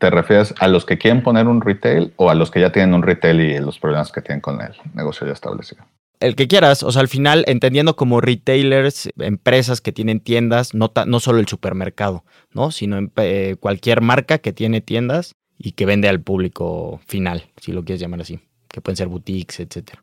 ¿Te 0.00 0.08
refieres 0.08 0.54
a 0.58 0.66
los 0.66 0.86
que 0.86 0.96
quieren 0.96 1.22
poner 1.22 1.46
un 1.46 1.60
retail 1.60 2.14
o 2.16 2.30
a 2.30 2.34
los 2.34 2.50
que 2.50 2.58
ya 2.58 2.72
tienen 2.72 2.94
un 2.94 3.02
retail 3.02 3.38
y 3.38 3.58
los 3.58 3.78
problemas 3.78 4.10
que 4.10 4.22
tienen 4.22 4.40
con 4.40 4.58
el 4.62 4.74
negocio 4.94 5.26
ya 5.26 5.34
establecido? 5.34 5.84
El 6.20 6.36
que 6.36 6.48
quieras, 6.48 6.82
o 6.82 6.90
sea, 6.90 7.02
al 7.02 7.08
final 7.08 7.44
entendiendo 7.46 7.96
como 7.96 8.22
retailers, 8.22 9.10
empresas 9.18 9.82
que 9.82 9.92
tienen 9.92 10.20
tiendas, 10.20 10.72
no, 10.72 10.90
no 11.06 11.20
solo 11.20 11.38
el 11.38 11.48
supermercado, 11.48 12.24
¿no? 12.54 12.70
Sino 12.70 13.10
eh, 13.16 13.56
cualquier 13.60 14.00
marca 14.00 14.38
que 14.38 14.54
tiene 14.54 14.80
tiendas 14.80 15.34
y 15.58 15.72
que 15.72 15.84
vende 15.84 16.08
al 16.08 16.22
público 16.22 17.02
final, 17.06 17.44
si 17.60 17.72
lo 17.72 17.84
quieres 17.84 18.00
llamar 18.00 18.22
así, 18.22 18.40
que 18.68 18.80
pueden 18.80 18.96
ser 18.96 19.08
boutiques, 19.08 19.60
etcétera. 19.60 20.02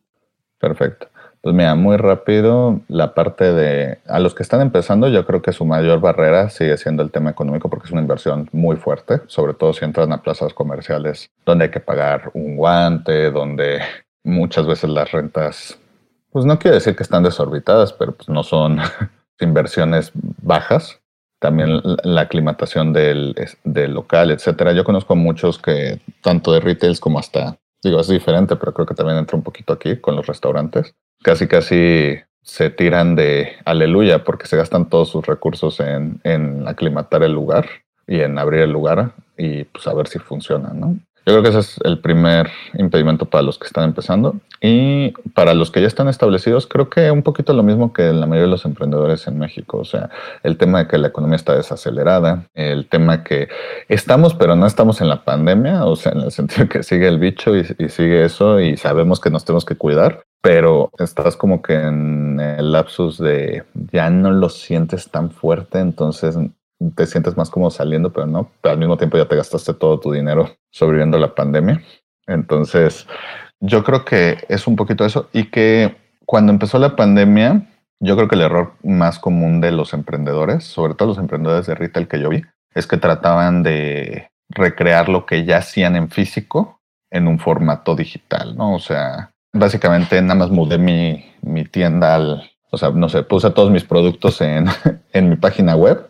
Perfecto. 0.60 1.10
Pues 1.48 1.56
mira, 1.56 1.76
muy 1.76 1.96
rápido, 1.96 2.82
la 2.90 3.14
parte 3.14 3.54
de, 3.54 4.00
a 4.06 4.20
los 4.20 4.36
que 4.36 4.44
están 4.44 4.60
empezando, 4.60 5.08
yo 5.08 5.26
creo 5.26 5.42
que 5.42 5.54
su 5.54 5.64
mayor 5.64 6.02
barrera 6.02 6.50
sigue 6.50 6.76
siendo 6.76 7.04
el 7.04 7.10
tema 7.10 7.30
económico 7.30 7.70
porque 7.70 7.86
es 7.86 7.94
una 7.94 8.02
inversión 8.02 8.50
muy 8.52 8.76
fuerte, 8.76 9.22
sobre 9.28 9.54
todo 9.54 9.72
si 9.72 9.86
entran 9.86 10.12
a 10.12 10.22
plazas 10.22 10.54
comerciales 10.54 11.30
donde 11.46 11.64
hay 11.64 11.72
que 11.72 11.80
pagar 11.80 12.32
un 12.34 12.58
guante, 12.58 13.32
donde 13.32 13.80
muchas 14.26 14.68
veces 14.68 14.90
las 14.90 15.10
rentas, 15.10 15.80
pues 16.34 16.44
no 16.44 16.60
quiere 16.60 16.76
decir 16.76 16.98
que 16.98 17.04
están 17.04 17.24
desorbitadas, 17.24 17.94
pero 17.94 18.12
pues 18.12 18.28
no 18.28 18.44
son 18.44 18.80
inversiones 19.40 20.12
bajas. 20.42 21.00
También 21.40 21.82
la 22.04 22.22
aclimatación 22.24 22.92
del, 22.92 23.36
del 23.64 23.94
local, 23.94 24.32
etcétera. 24.32 24.74
Yo 24.74 24.84
conozco 24.84 25.16
muchos 25.16 25.60
que, 25.60 26.02
tanto 26.22 26.52
de 26.52 26.60
retails 26.60 27.00
como 27.00 27.20
hasta 27.20 27.58
digo, 27.84 28.00
es 28.00 28.08
diferente, 28.08 28.56
pero 28.56 28.74
creo 28.74 28.86
que 28.86 28.96
también 28.96 29.18
entra 29.18 29.38
un 29.38 29.44
poquito 29.44 29.74
aquí 29.74 29.98
con 29.98 30.16
los 30.16 30.28
restaurantes, 30.28 30.96
casi 31.24 31.48
casi 31.48 32.20
se 32.42 32.70
tiran 32.70 33.16
de 33.16 33.54
aleluya 33.66 34.24
porque 34.24 34.48
se 34.48 34.58
gastan 34.58 34.90
todos 34.90 35.10
sus 35.10 35.26
recursos 35.26 35.80
en, 35.80 36.22
en 36.24 36.68
aclimatar 36.68 37.24
el 37.24 37.34
lugar 37.34 37.68
y 38.08 38.22
en 38.22 38.40
abrir 38.40 38.62
el 38.62 38.72
lugar 38.72 39.12
y 39.38 39.66
pues 39.66 39.86
a 39.88 39.94
ver 39.94 40.08
si 40.08 40.20
funciona, 40.20 40.70
¿no? 40.74 40.98
Yo 41.28 41.34
creo 41.34 41.44
que 41.44 41.50
ese 41.50 41.60
es 41.60 41.78
el 41.84 42.00
primer 42.00 42.50
impedimento 42.76 43.26
para 43.26 43.42
los 43.42 43.60
que 43.60 43.68
están 43.68 43.84
empezando. 43.84 44.38
Y 44.62 45.12
para 45.34 45.54
los 45.54 45.72
que 45.72 45.82
ya 45.82 45.88
están 45.88 46.08
establecidos, 46.08 46.68
creo 46.68 46.90
que 46.90 47.12
un 47.12 47.22
poquito 47.22 47.52
lo 47.52 47.64
mismo 47.64 47.92
que 47.92 48.14
la 48.14 48.26
mayoría 48.26 48.44
de 48.44 48.52
los 48.52 48.64
emprendedores 48.64 49.28
en 49.28 49.38
México. 49.38 49.78
O 49.80 49.84
sea, 49.84 50.10
el 50.44 50.56
tema 50.56 50.80
de 50.80 50.88
que 50.88 50.98
la 50.98 51.10
economía 51.10 51.36
está 51.36 51.54
desacelerada, 51.54 52.46
el 52.54 52.88
tema 52.88 53.26
que 53.26 53.50
estamos, 53.90 54.36
pero 54.36 54.56
no 54.56 54.66
estamos 54.66 55.02
en 55.02 55.10
la 55.10 55.26
pandemia, 55.26 55.84
o 55.84 55.98
sea, 55.98 56.14
en 56.14 56.22
el 56.22 56.32
sentido 56.32 56.70
que 56.70 56.82
sigue 56.82 57.10
el 57.10 57.20
bicho 57.20 57.58
y, 57.58 57.66
y 57.78 57.90
sigue 57.90 58.24
eso 58.24 58.62
y 58.62 58.78
sabemos 58.78 59.20
que 59.20 59.30
nos 59.30 59.44
tenemos 59.44 59.66
que 59.66 59.76
cuidar, 59.76 60.24
pero 60.42 60.92
estás 61.00 61.36
como 61.36 61.62
que 61.62 61.74
en 61.74 62.40
el 62.40 62.72
lapsus 62.72 63.18
de 63.18 63.64
ya 63.92 64.10
no 64.10 64.32
lo 64.32 64.50
sientes 64.50 65.10
tan 65.10 65.32
fuerte, 65.32 65.80
entonces 65.80 66.38
te 66.96 67.06
sientes 67.08 67.36
más 67.38 67.50
como 67.50 67.72
saliendo, 67.72 68.14
pero 68.14 68.28
no, 68.28 68.52
pero 68.62 68.74
al 68.74 68.80
mismo 68.80 68.98
tiempo 68.98 69.18
ya 69.18 69.28
te 69.28 69.36
gastaste 69.36 69.74
todo 69.74 70.00
tu 70.00 70.12
dinero 70.12 70.50
sobreviviendo 70.72 71.18
la 71.18 71.34
pandemia. 71.34 71.82
Entonces, 72.28 73.08
yo 73.60 73.84
creo 73.84 74.06
que 74.06 74.38
es 74.50 74.68
un 74.68 74.76
poquito 74.76 75.06
eso 75.06 75.30
y 75.34 75.50
que 75.50 75.96
cuando 76.26 76.52
empezó 76.52 76.78
la 76.78 76.96
pandemia, 76.96 77.68
yo 78.00 78.16
creo 78.16 78.28
que 78.28 78.36
el 78.36 78.42
error 78.42 78.74
más 78.84 79.18
común 79.18 79.60
de 79.62 79.72
los 79.72 79.94
emprendedores, 79.94 80.66
sobre 80.66 80.94
todo 80.94 81.10
los 81.10 81.18
emprendedores 81.18 81.66
de 81.66 81.76
retail 81.76 82.08
que 82.08 82.20
yo 82.20 82.30
vi, 82.30 82.44
es 82.76 82.86
que 82.86 82.98
trataban 82.98 83.64
de 83.64 84.30
recrear 84.50 85.10
lo 85.10 85.26
que 85.26 85.46
ya 85.46 85.58
hacían 85.58 85.96
en 85.96 86.10
físico 86.10 86.80
en 87.10 87.28
un 87.28 87.40
formato 87.40 87.96
digital, 87.96 88.56
¿no? 88.56 88.76
O 88.76 88.80
sea, 88.80 89.32
básicamente 89.58 90.22
nada 90.22 90.36
más 90.36 90.50
mudé 90.50 90.78
mi, 90.78 91.26
mi 91.42 91.66
tienda 91.66 92.16
al, 92.16 92.52
o 92.70 92.78
sea, 92.78 92.90
no 92.92 93.10
sé, 93.10 93.24
puse 93.24 93.50
todos 93.52 93.72
mis 93.72 93.84
productos 93.84 94.42
en, 94.42 94.68
en 95.14 95.30
mi 95.30 95.36
página 95.36 95.76
web 95.76 96.08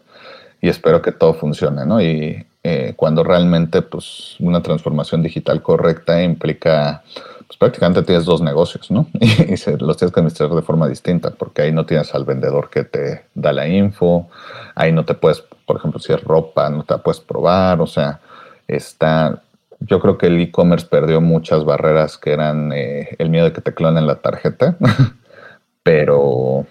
y 0.62 0.70
espero 0.70 1.02
que 1.02 1.12
todo 1.12 1.34
funcione, 1.34 1.86
¿no? 1.86 2.02
Y 2.02 2.46
eh, 2.64 2.94
cuando 2.96 3.24
realmente 3.24 3.82
pues, 3.82 4.36
una 4.40 4.62
transformación 4.62 5.22
digital 5.22 5.62
correcta 5.62 6.22
implica, 6.22 7.04
pues 7.46 7.58
prácticamente 7.58 8.04
tienes 8.04 8.26
dos 8.26 8.42
negocios, 8.42 8.92
¿no? 8.92 9.08
Y, 9.22 9.56
se, 9.58 9.78
los 9.78 9.96
tienes 9.96 10.14
que 10.14 10.20
administrar 10.20 10.50
de 10.50 10.62
forma 10.62 10.88
distinta, 10.88 11.32
porque 11.32 11.62
ahí 11.62 11.72
no 11.72 11.86
tienes 11.86 12.14
al 12.14 12.26
vendedor 12.26 12.70
que 12.70 12.84
te 12.84 13.26
da 13.36 13.54
la 13.54 13.68
info, 13.68 14.28
ahí 14.76 14.92
no 14.92 15.06
te 15.06 15.14
puedes, 15.14 15.44
por 15.66 15.78
ejemplo, 15.78 16.00
si 16.00 16.12
es 16.12 16.22
ropa, 16.24 16.70
no 16.70 16.84
te 16.84 16.96
la 16.96 17.04
puedes 17.04 17.22
probar, 17.22 17.80
o 17.80 17.88
sea, 17.88 18.20
está... 18.68 19.42
Yo 19.80 20.00
creo 20.00 20.18
que 20.18 20.28
el 20.28 20.40
e-commerce 20.42 20.88
perdió 20.88 21.22
muchas 21.22 21.66
barreras 21.66 22.18
que 22.18 22.32
eran 22.32 22.72
eh, 22.74 23.16
el 23.20 23.30
miedo 23.30 23.46
de 23.46 23.54
que 23.54 23.62
te 23.62 23.74
clonen 23.74 24.08
la 24.08 24.22
tarjeta, 24.22 24.78
pero 25.84 26.66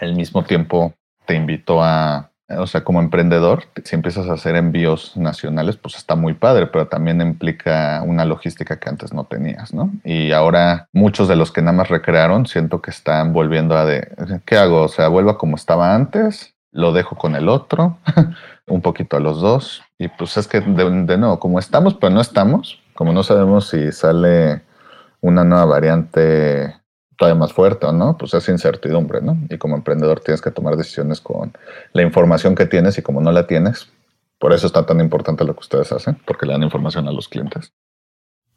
al 0.00 0.14
mismo 0.14 0.44
tiempo 0.44 0.94
te 1.26 1.34
invito 1.34 1.82
a 1.82 2.30
o 2.48 2.66
sea, 2.66 2.84
como 2.84 3.00
emprendedor, 3.00 3.64
si 3.82 3.96
empiezas 3.96 4.28
a 4.28 4.34
hacer 4.34 4.54
envíos 4.54 5.16
nacionales, 5.16 5.76
pues 5.76 5.96
está 5.96 6.14
muy 6.14 6.34
padre, 6.34 6.68
pero 6.68 6.86
también 6.86 7.20
implica 7.20 8.02
una 8.06 8.24
logística 8.24 8.78
que 8.78 8.88
antes 8.88 9.12
no 9.12 9.24
tenías, 9.24 9.74
¿no? 9.74 9.90
Y 10.04 10.30
ahora 10.30 10.88
muchos 10.92 11.26
de 11.26 11.34
los 11.34 11.50
que 11.50 11.60
nada 11.60 11.76
más 11.76 11.88
recrearon, 11.88 12.46
siento 12.46 12.80
que 12.80 12.92
están 12.92 13.32
volviendo 13.32 13.76
a 13.76 13.84
de, 13.84 14.08
¿qué 14.44 14.56
hago? 14.56 14.82
O 14.82 14.88
sea, 14.88 15.08
vuelvo 15.08 15.30
a 15.30 15.38
como 15.38 15.56
estaba 15.56 15.92
antes, 15.94 16.54
lo 16.76 16.92
dejo 16.92 17.16
con 17.16 17.34
el 17.34 17.48
otro, 17.48 17.98
un 18.66 18.82
poquito 18.82 19.16
a 19.16 19.20
los 19.20 19.40
dos, 19.40 19.82
y 19.98 20.08
pues 20.08 20.36
es 20.36 20.46
que 20.46 20.60
de, 20.60 20.90
de 21.04 21.18
nuevo, 21.18 21.40
como 21.40 21.58
estamos, 21.58 21.94
pero 21.94 22.12
no 22.12 22.20
estamos, 22.20 22.80
como 22.94 23.12
no 23.12 23.22
sabemos 23.22 23.68
si 23.68 23.90
sale 23.92 24.62
una 25.20 25.42
nueva 25.42 25.64
variante 25.64 26.76
todavía 27.16 27.38
más 27.38 27.52
fuerte, 27.52 27.90
¿no? 27.92 28.16
Pues 28.18 28.34
es 28.34 28.48
incertidumbre, 28.48 29.22
¿no? 29.22 29.38
Y 29.48 29.56
como 29.56 29.74
emprendedor 29.74 30.20
tienes 30.20 30.42
que 30.42 30.50
tomar 30.50 30.76
decisiones 30.76 31.20
con 31.20 31.56
la 31.94 32.02
información 32.02 32.54
que 32.54 32.66
tienes 32.66 32.98
y 32.98 33.02
como 33.02 33.22
no 33.22 33.32
la 33.32 33.46
tienes, 33.46 33.88
por 34.38 34.52
eso 34.52 34.66
está 34.66 34.84
tan 34.84 35.00
importante 35.00 35.44
lo 35.44 35.54
que 35.54 35.60
ustedes 35.60 35.92
hacen, 35.92 36.20
porque 36.26 36.44
le 36.44 36.52
dan 36.52 36.62
información 36.62 37.08
a 37.08 37.12
los 37.12 37.28
clientes. 37.28 37.72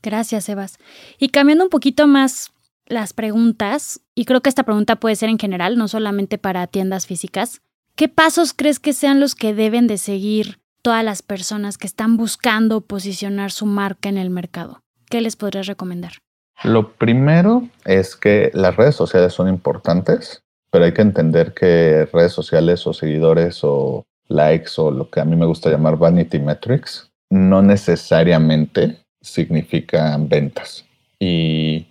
Gracias, 0.04 0.46
Sebas. 0.46 0.78
Y 1.18 1.30
cambiando 1.30 1.64
un 1.64 1.70
poquito 1.70 2.06
más 2.08 2.52
las 2.86 3.14
preguntas, 3.14 4.02
y 4.14 4.26
creo 4.26 4.42
que 4.42 4.50
esta 4.50 4.64
pregunta 4.64 4.98
puede 4.98 5.16
ser 5.16 5.30
en 5.30 5.40
general, 5.40 5.78
no 5.78 5.88
solamente 5.88 6.38
para 6.38 6.68
tiendas 6.68 7.06
físicas, 7.06 7.62
¿qué 8.00 8.08
pasos 8.08 8.54
crees 8.54 8.80
que 8.80 8.94
sean 8.94 9.20
los 9.20 9.36
que 9.36 9.54
deben 9.54 9.86
de 9.86 9.98
seguir 9.98 10.62
todas 10.82 11.04
las 11.04 11.22
personas 11.22 11.78
que 11.78 11.86
están 11.86 12.16
buscando 12.16 12.80
posicionar 12.80 13.52
su 13.52 13.66
marca 13.66 14.08
en 14.08 14.18
el 14.18 14.30
mercado? 14.30 14.80
¿Qué 15.10 15.20
les 15.20 15.36
podrías 15.36 15.68
recomendar? 15.68 16.14
Lo 16.64 16.94
primero 16.94 17.68
es 17.84 18.16
que 18.16 18.52
las 18.54 18.78
redes 18.78 18.96
sociales 18.96 19.34
son 19.34 19.50
importantes, 19.50 20.44
pero 20.72 20.86
hay 20.86 20.94
que 20.94 21.02
entender 21.02 21.54
que 21.54 22.08
redes 22.14 22.32
sociales 22.32 22.88
o 22.88 22.94
seguidores 22.94 23.60
o 23.64 24.06
likes 24.30 24.72
o 24.78 24.92
lo 24.92 25.10
que 25.10 25.20
a 25.20 25.26
mí 25.26 25.36
me 25.36 25.46
gusta 25.46 25.70
llamar 25.70 25.98
vanity 25.98 26.40
metrics 26.40 27.12
no 27.30 27.62
necesariamente 27.62 29.00
significan 29.20 30.30
ventas. 30.30 30.86
Y 31.20 31.88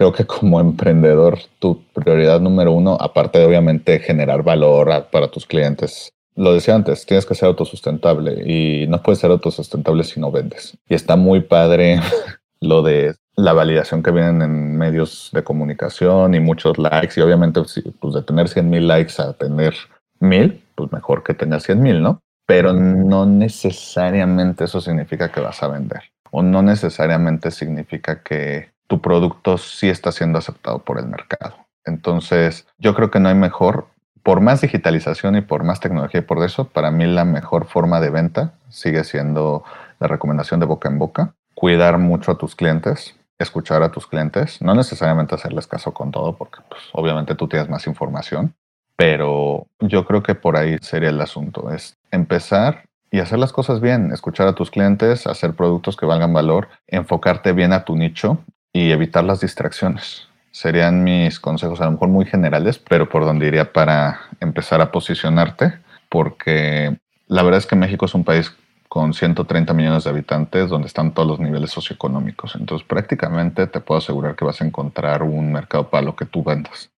creo 0.00 0.14
que 0.14 0.24
como 0.24 0.60
emprendedor, 0.60 1.40
tu 1.58 1.84
prioridad 1.92 2.40
número 2.40 2.72
uno, 2.72 2.96
aparte 2.98 3.38
de 3.38 3.44
obviamente 3.44 3.98
generar 3.98 4.42
valor 4.42 5.08
para 5.12 5.30
tus 5.30 5.44
clientes, 5.44 6.10
lo 6.36 6.54
decía 6.54 6.74
antes, 6.74 7.04
tienes 7.04 7.26
que 7.26 7.34
ser 7.34 7.48
autosustentable 7.48 8.50
y 8.50 8.86
no 8.86 9.02
puedes 9.02 9.18
ser 9.18 9.30
autosustentable 9.30 10.02
si 10.04 10.18
no 10.18 10.32
vendes. 10.32 10.74
Y 10.88 10.94
está 10.94 11.16
muy 11.16 11.42
padre 11.42 12.00
lo 12.62 12.82
de 12.82 13.14
la 13.36 13.52
validación 13.52 14.02
que 14.02 14.10
vienen 14.10 14.40
en 14.40 14.78
medios 14.78 15.28
de 15.34 15.44
comunicación 15.44 16.34
y 16.34 16.40
muchos 16.40 16.78
likes 16.78 17.20
y 17.20 17.20
obviamente 17.20 17.60
pues 18.00 18.14
de 18.14 18.22
tener 18.22 18.48
100 18.48 18.70
mil 18.70 18.88
likes 18.88 19.20
a 19.20 19.34
tener 19.34 19.74
mil, 20.18 20.64
pues 20.76 20.90
mejor 20.92 21.22
que 21.22 21.34
tengas 21.34 21.64
100 21.64 21.82
mil, 21.82 22.00
¿no? 22.00 22.22
Pero 22.46 22.72
no 22.72 23.26
necesariamente 23.26 24.64
eso 24.64 24.80
significa 24.80 25.30
que 25.30 25.40
vas 25.40 25.62
a 25.62 25.68
vender 25.68 26.00
o 26.30 26.42
no 26.42 26.62
necesariamente 26.62 27.50
significa 27.50 28.22
que 28.22 28.70
tu 28.90 29.00
producto 29.00 29.56
sí 29.56 29.88
está 29.88 30.10
siendo 30.10 30.36
aceptado 30.36 30.80
por 30.80 30.98
el 30.98 31.06
mercado. 31.06 31.54
Entonces, 31.84 32.66
yo 32.78 32.92
creo 32.96 33.08
que 33.08 33.20
no 33.20 33.28
hay 33.28 33.36
mejor, 33.36 33.86
por 34.24 34.40
más 34.40 34.60
digitalización 34.62 35.36
y 35.36 35.42
por 35.42 35.62
más 35.62 35.78
tecnología 35.78 36.20
y 36.20 36.24
por 36.24 36.42
eso, 36.44 36.64
para 36.64 36.90
mí 36.90 37.06
la 37.06 37.24
mejor 37.24 37.66
forma 37.66 38.00
de 38.00 38.10
venta 38.10 38.54
sigue 38.68 39.04
siendo 39.04 39.62
la 40.00 40.08
recomendación 40.08 40.58
de 40.58 40.66
boca 40.66 40.88
en 40.88 40.98
boca, 40.98 41.34
cuidar 41.54 41.98
mucho 41.98 42.32
a 42.32 42.34
tus 42.36 42.56
clientes, 42.56 43.14
escuchar 43.38 43.84
a 43.84 43.92
tus 43.92 44.08
clientes, 44.08 44.60
no 44.60 44.74
necesariamente 44.74 45.36
hacerles 45.36 45.68
caso 45.68 45.94
con 45.94 46.10
todo, 46.10 46.36
porque 46.36 46.58
pues, 46.68 46.82
obviamente 46.92 47.36
tú 47.36 47.46
tienes 47.46 47.68
más 47.68 47.86
información, 47.86 48.54
pero 48.96 49.68
yo 49.78 50.04
creo 50.04 50.24
que 50.24 50.34
por 50.34 50.56
ahí 50.56 50.78
sería 50.80 51.10
el 51.10 51.20
asunto, 51.20 51.70
es 51.70 51.96
empezar 52.10 52.86
y 53.12 53.20
hacer 53.20 53.38
las 53.38 53.52
cosas 53.52 53.80
bien, 53.80 54.10
escuchar 54.10 54.48
a 54.48 54.56
tus 54.56 54.72
clientes, 54.72 55.28
hacer 55.28 55.54
productos 55.54 55.96
que 55.96 56.06
valgan 56.06 56.32
valor, 56.32 56.68
enfocarte 56.88 57.52
bien 57.52 57.72
a 57.72 57.84
tu 57.84 57.94
nicho 57.94 58.38
y 58.72 58.90
evitar 58.90 59.24
las 59.24 59.40
distracciones. 59.40 60.28
Serían 60.52 61.04
mis 61.04 61.38
consejos 61.38 61.80
a 61.80 61.84
lo 61.86 61.92
mejor 61.92 62.08
muy 62.08 62.26
generales, 62.26 62.78
pero 62.78 63.08
por 63.08 63.24
donde 63.24 63.46
iría 63.46 63.72
para 63.72 64.20
empezar 64.40 64.80
a 64.80 64.90
posicionarte, 64.90 65.78
porque 66.08 66.98
la 67.28 67.42
verdad 67.42 67.58
es 67.58 67.66
que 67.66 67.76
México 67.76 68.06
es 68.06 68.14
un 68.14 68.24
país 68.24 68.52
con 68.88 69.14
130 69.14 69.72
millones 69.72 70.02
de 70.02 70.10
habitantes, 70.10 70.68
donde 70.68 70.88
están 70.88 71.14
todos 71.14 71.28
los 71.28 71.38
niveles 71.38 71.70
socioeconómicos. 71.70 72.56
Entonces, 72.56 72.84
prácticamente 72.86 73.68
te 73.68 73.78
puedo 73.78 73.98
asegurar 73.98 74.34
que 74.34 74.44
vas 74.44 74.60
a 74.60 74.64
encontrar 74.64 75.22
un 75.22 75.52
mercado 75.52 75.88
para 75.88 76.02
lo 76.02 76.16
que 76.16 76.24
tú 76.24 76.42
vendas. 76.42 76.90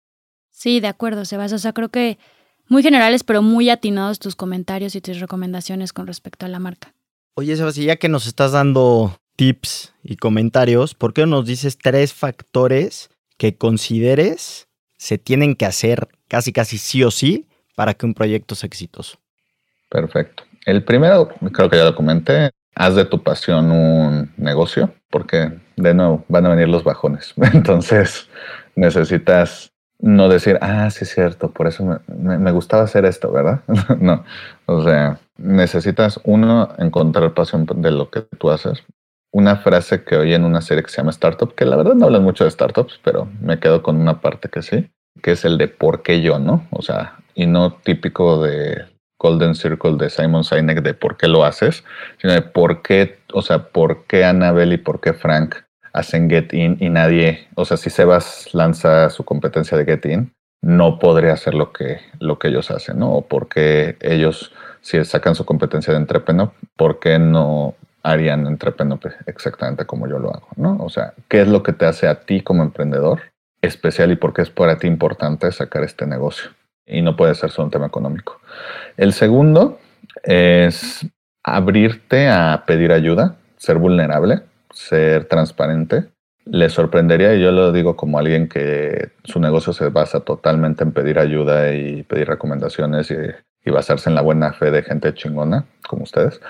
Sí, 0.51 0.81
de 0.81 0.89
acuerdo, 0.89 1.27
Sebas. 1.27 1.53
O 1.53 1.59
sea, 1.59 1.75
creo 1.75 1.91
que 1.91 2.19
muy 2.67 2.83
generales, 2.83 3.25
pero 3.25 3.43
muy 3.43 3.69
atinados 3.69 4.19
tus 4.19 4.37
comentarios 4.37 4.95
y 4.95 5.03
tus 5.03 5.21
recomendaciones 5.21 5.93
con 5.93 6.07
respecto 6.07 6.47
a 6.47 6.49
la 6.49 6.59
marca. 6.59 6.95
Oye, 7.35 7.55
Sebas, 7.57 7.77
ya 7.77 7.97
que 7.97 8.09
nos 8.09 8.27
estás 8.27 8.53
dando 8.53 9.19
tips 9.37 9.95
y 10.03 10.17
comentarios, 10.17 10.95
¿por 10.95 11.13
qué 11.13 11.23
no 11.23 11.39
nos 11.39 11.47
dices 11.47 11.79
tres 11.79 12.13
factores 12.13 13.11
que 13.39 13.57
consideres 13.57 14.69
se 15.03 15.19
tienen 15.19 15.57
que 15.57 15.67
hacer 15.67 16.07
casi 16.29 16.53
casi 16.53 16.79
sí 16.79 17.03
o 17.03 17.11
sí 17.11 17.49
para 17.75 17.95
que 17.95 18.07
un 18.07 18.15
proyecto 18.15 18.55
sea 18.55 18.69
exitoso. 18.69 19.19
Perfecto. 19.91 20.45
El 20.65 20.85
primero, 20.85 21.29
creo 21.53 21.69
que 21.69 21.77
ya 21.77 21.85
lo 21.85 21.97
comenté, 21.97 22.51
haz 22.77 22.95
de 22.95 23.05
tu 23.05 23.23
pasión 23.23 23.73
un 23.73 24.33
negocio, 24.37 24.95
porque 25.11 25.59
de 25.77 25.93
nuevo 25.93 26.25
van 26.29 26.47
a 26.47 26.51
venir 26.51 26.69
los 26.69 26.85
bajones. 26.85 27.35
Entonces 27.53 28.29
necesitas 28.77 29.73
no 29.99 30.29
decir, 30.29 30.59
ah, 30.61 30.89
sí 30.91 31.03
es 31.03 31.13
cierto, 31.13 31.51
por 31.51 31.67
eso 31.67 32.01
me, 32.07 32.53
gustaba 32.53 32.85
hacer 32.85 33.05
esto, 33.05 33.33
¿verdad? 33.33 33.61
no, 33.99 34.25
o 34.67 34.85
sea, 34.85 35.19
necesitas 35.37 36.21
uno 36.23 36.73
encontrar 36.79 37.35
pasión 37.35 37.67
de 37.67 37.91
lo 37.91 38.09
que 38.11 38.23
tú 38.39 38.51
haces. 38.51 38.85
Una 39.33 39.57
frase 39.57 40.05
que 40.05 40.17
oí 40.17 40.35
en 40.35 40.45
una 40.45 40.61
serie 40.61 40.83
que 40.83 40.91
se 40.91 40.99
llama 40.99 41.11
Startup, 41.11 41.55
que 41.55 41.65
la 41.65 41.77
verdad 41.77 41.95
no 41.95 42.05
hablan 42.07 42.23
mucho 42.23 42.45
de 42.45 42.51
startups, 42.51 43.01
pero 43.03 43.29
me 43.41 43.59
quedo 43.59 43.83
con 43.83 43.97
una 43.97 44.21
parte 44.21 44.51
que 44.51 44.61
sí, 44.63 44.91
que 45.23 45.33
es 45.33 45.45
el 45.45 45.57
de 45.57 45.69
por 45.69 46.03
qué 46.03 46.21
yo, 46.21 46.39
¿no? 46.39 46.67
O 46.71 46.83
sea, 46.83 47.17
y 47.35 47.47
no 47.47 47.73
típico 47.73 48.43
de 48.43 48.85
Golden 49.19 49.55
Circle 49.55 49.97
de 49.97 50.11
Simon 50.11 50.45
Sinek 50.45 50.83
de 50.83 50.95
por 50.95 51.17
qué 51.17 51.29
lo 51.29 51.45
haces, 51.45 51.85
sino 52.19 52.35
de 52.35 52.43
por 52.43 52.83
qué, 52.83 53.21
o 53.33 53.41
sea, 53.41 53.69
por 53.69 54.05
qué 54.07 54.25
Annabelle 54.25 54.75
y 54.75 54.79
por 54.79 55.01
qué 55.01 55.13
Frank 55.15 55.57
hacen 55.93 56.29
Get 56.29 56.53
In 56.53 56.77
y 56.81 56.89
nadie, 56.89 57.49
o 57.55 57.65
sea, 57.65 57.77
si 57.77 57.89
Sebas 57.89 58.53
lanza 58.53 59.11
su 59.11 59.25
competencia 59.25 59.79
de 59.79 59.85
Get 59.85 60.07
In, 60.07 60.33
no 60.63 60.99
podría 60.99 61.33
hacer 61.33 61.55
lo 61.55 61.73
que, 61.73 62.01
lo 62.19 62.39
que 62.39 62.49
ellos 62.49 62.71
hacen, 62.71 62.99
¿no? 62.99 63.13
O 63.13 63.23
por 63.23 63.49
qué 63.49 63.97
ellos, 64.01 64.53
si 64.81 65.05
sacan 65.05 65.35
su 65.35 65.45
competencia 65.45 65.93
de 65.93 66.01
Entrepenop, 66.01 66.55
¿por 66.77 67.01
qué 67.01 67.19
no 67.19 67.75
harían 68.03 68.47
Entrepenop 68.47 69.05
exactamente 69.27 69.85
como 69.85 70.09
yo 70.09 70.19
lo 70.19 70.35
hago, 70.35 70.49
¿no? 70.57 70.77
O 70.81 70.89
sea, 70.89 71.15
¿qué 71.29 71.43
es 71.43 71.49
lo 71.49 71.63
que 71.63 71.73
te 71.73 71.87
hace 71.87 72.09
a 72.09 72.21
ti 72.21 72.41
como 72.41 72.63
emprendedor 72.63 73.21
especial 73.61 74.11
y 74.11 74.17
por 74.17 74.33
qué 74.35 74.43
es 74.43 74.51
para 74.51 74.79
ti 74.79 74.87
importante 74.87 75.51
sacar 75.53 75.85
este 75.85 76.07
negocio? 76.07 76.51
y 76.87 77.03
no 77.03 77.17
puede 77.17 77.35
ser 77.35 77.51
solo 77.51 77.67
un 77.67 77.71
tema 77.71 77.87
económico. 77.87 78.41
El 78.97 79.13
segundo 79.13 79.79
es 80.23 81.07
abrirte 81.45 82.29
a 82.29 82.65
pedir 82.67 82.93
ayuda, 82.93 83.37
ser 83.57 83.79
vulnerable, 83.79 84.43
ser 84.73 85.27
transparente. 85.27 86.05
Le 86.45 86.69
sorprendería, 86.71 87.35
y 87.35 87.41
yo 87.41 87.53
lo 87.53 87.71
digo 87.71 87.95
como 87.97 88.19
alguien 88.19 88.49
que 88.49 89.11
su 89.25 89.39
negocio 89.39 89.73
se 89.73 89.89
basa 89.91 90.21
totalmente 90.21 90.83
en 90.83 90.93
pedir 90.93 91.19
ayuda 91.19 91.73
y 91.73 92.03
pedir 92.03 92.27
recomendaciones 92.27 93.13
y, 93.13 93.17
y 93.65 93.71
basarse 93.71 94.11
en 94.11 94.17
la 94.17 94.23
buena 94.23 94.53
fe 94.53 94.73
de 94.73 94.83
gente 94.83 95.15
chingona 95.15 95.67
como 95.87 96.03
ustedes, 96.03 96.41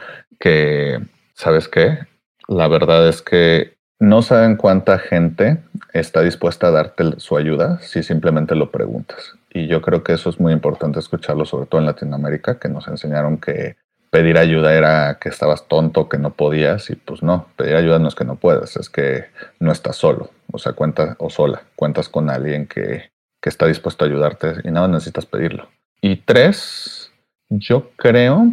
que, 0.40 0.98
¿sabes 1.42 1.68
qué? 1.68 1.98
La 2.46 2.68
verdad 2.68 3.08
es 3.08 3.20
que 3.20 3.74
no 3.98 4.22
saben 4.22 4.56
cuánta 4.56 4.98
gente 4.98 5.58
está 5.92 6.22
dispuesta 6.22 6.68
a 6.68 6.70
darte 6.70 7.18
su 7.18 7.36
ayuda 7.36 7.80
si 7.80 8.04
simplemente 8.04 8.54
lo 8.54 8.70
preguntas. 8.70 9.34
Y 9.52 9.66
yo 9.66 9.82
creo 9.82 10.04
que 10.04 10.12
eso 10.12 10.30
es 10.30 10.38
muy 10.38 10.52
importante 10.52 11.00
escucharlo, 11.00 11.44
sobre 11.44 11.66
todo 11.66 11.80
en 11.80 11.86
Latinoamérica, 11.86 12.60
que 12.60 12.68
nos 12.68 12.86
enseñaron 12.86 13.38
que 13.38 13.76
pedir 14.10 14.38
ayuda 14.38 14.74
era 14.74 15.18
que 15.20 15.30
estabas 15.30 15.66
tonto, 15.66 16.08
que 16.08 16.18
no 16.18 16.34
podías, 16.34 16.90
y 16.90 16.94
pues 16.94 17.22
no, 17.22 17.48
pedir 17.56 17.74
ayuda 17.74 17.98
no 17.98 18.08
es 18.08 18.14
que 18.14 18.24
no 18.24 18.36
puedas, 18.36 18.76
es 18.76 18.88
que 18.88 19.24
no 19.58 19.72
estás 19.72 19.96
solo, 19.96 20.30
o 20.52 20.58
sea, 20.58 20.74
cuentas 20.74 21.16
o 21.18 21.28
sola, 21.28 21.62
cuentas 21.74 22.08
con 22.08 22.30
alguien 22.30 22.66
que, 22.66 23.10
que 23.40 23.48
está 23.48 23.66
dispuesto 23.66 24.04
a 24.04 24.08
ayudarte 24.08 24.54
y 24.64 24.70
nada 24.70 24.86
necesitas 24.86 25.26
pedirlo. 25.26 25.68
Y 26.00 26.16
tres, 26.16 27.10
yo 27.48 27.90
creo 27.96 28.52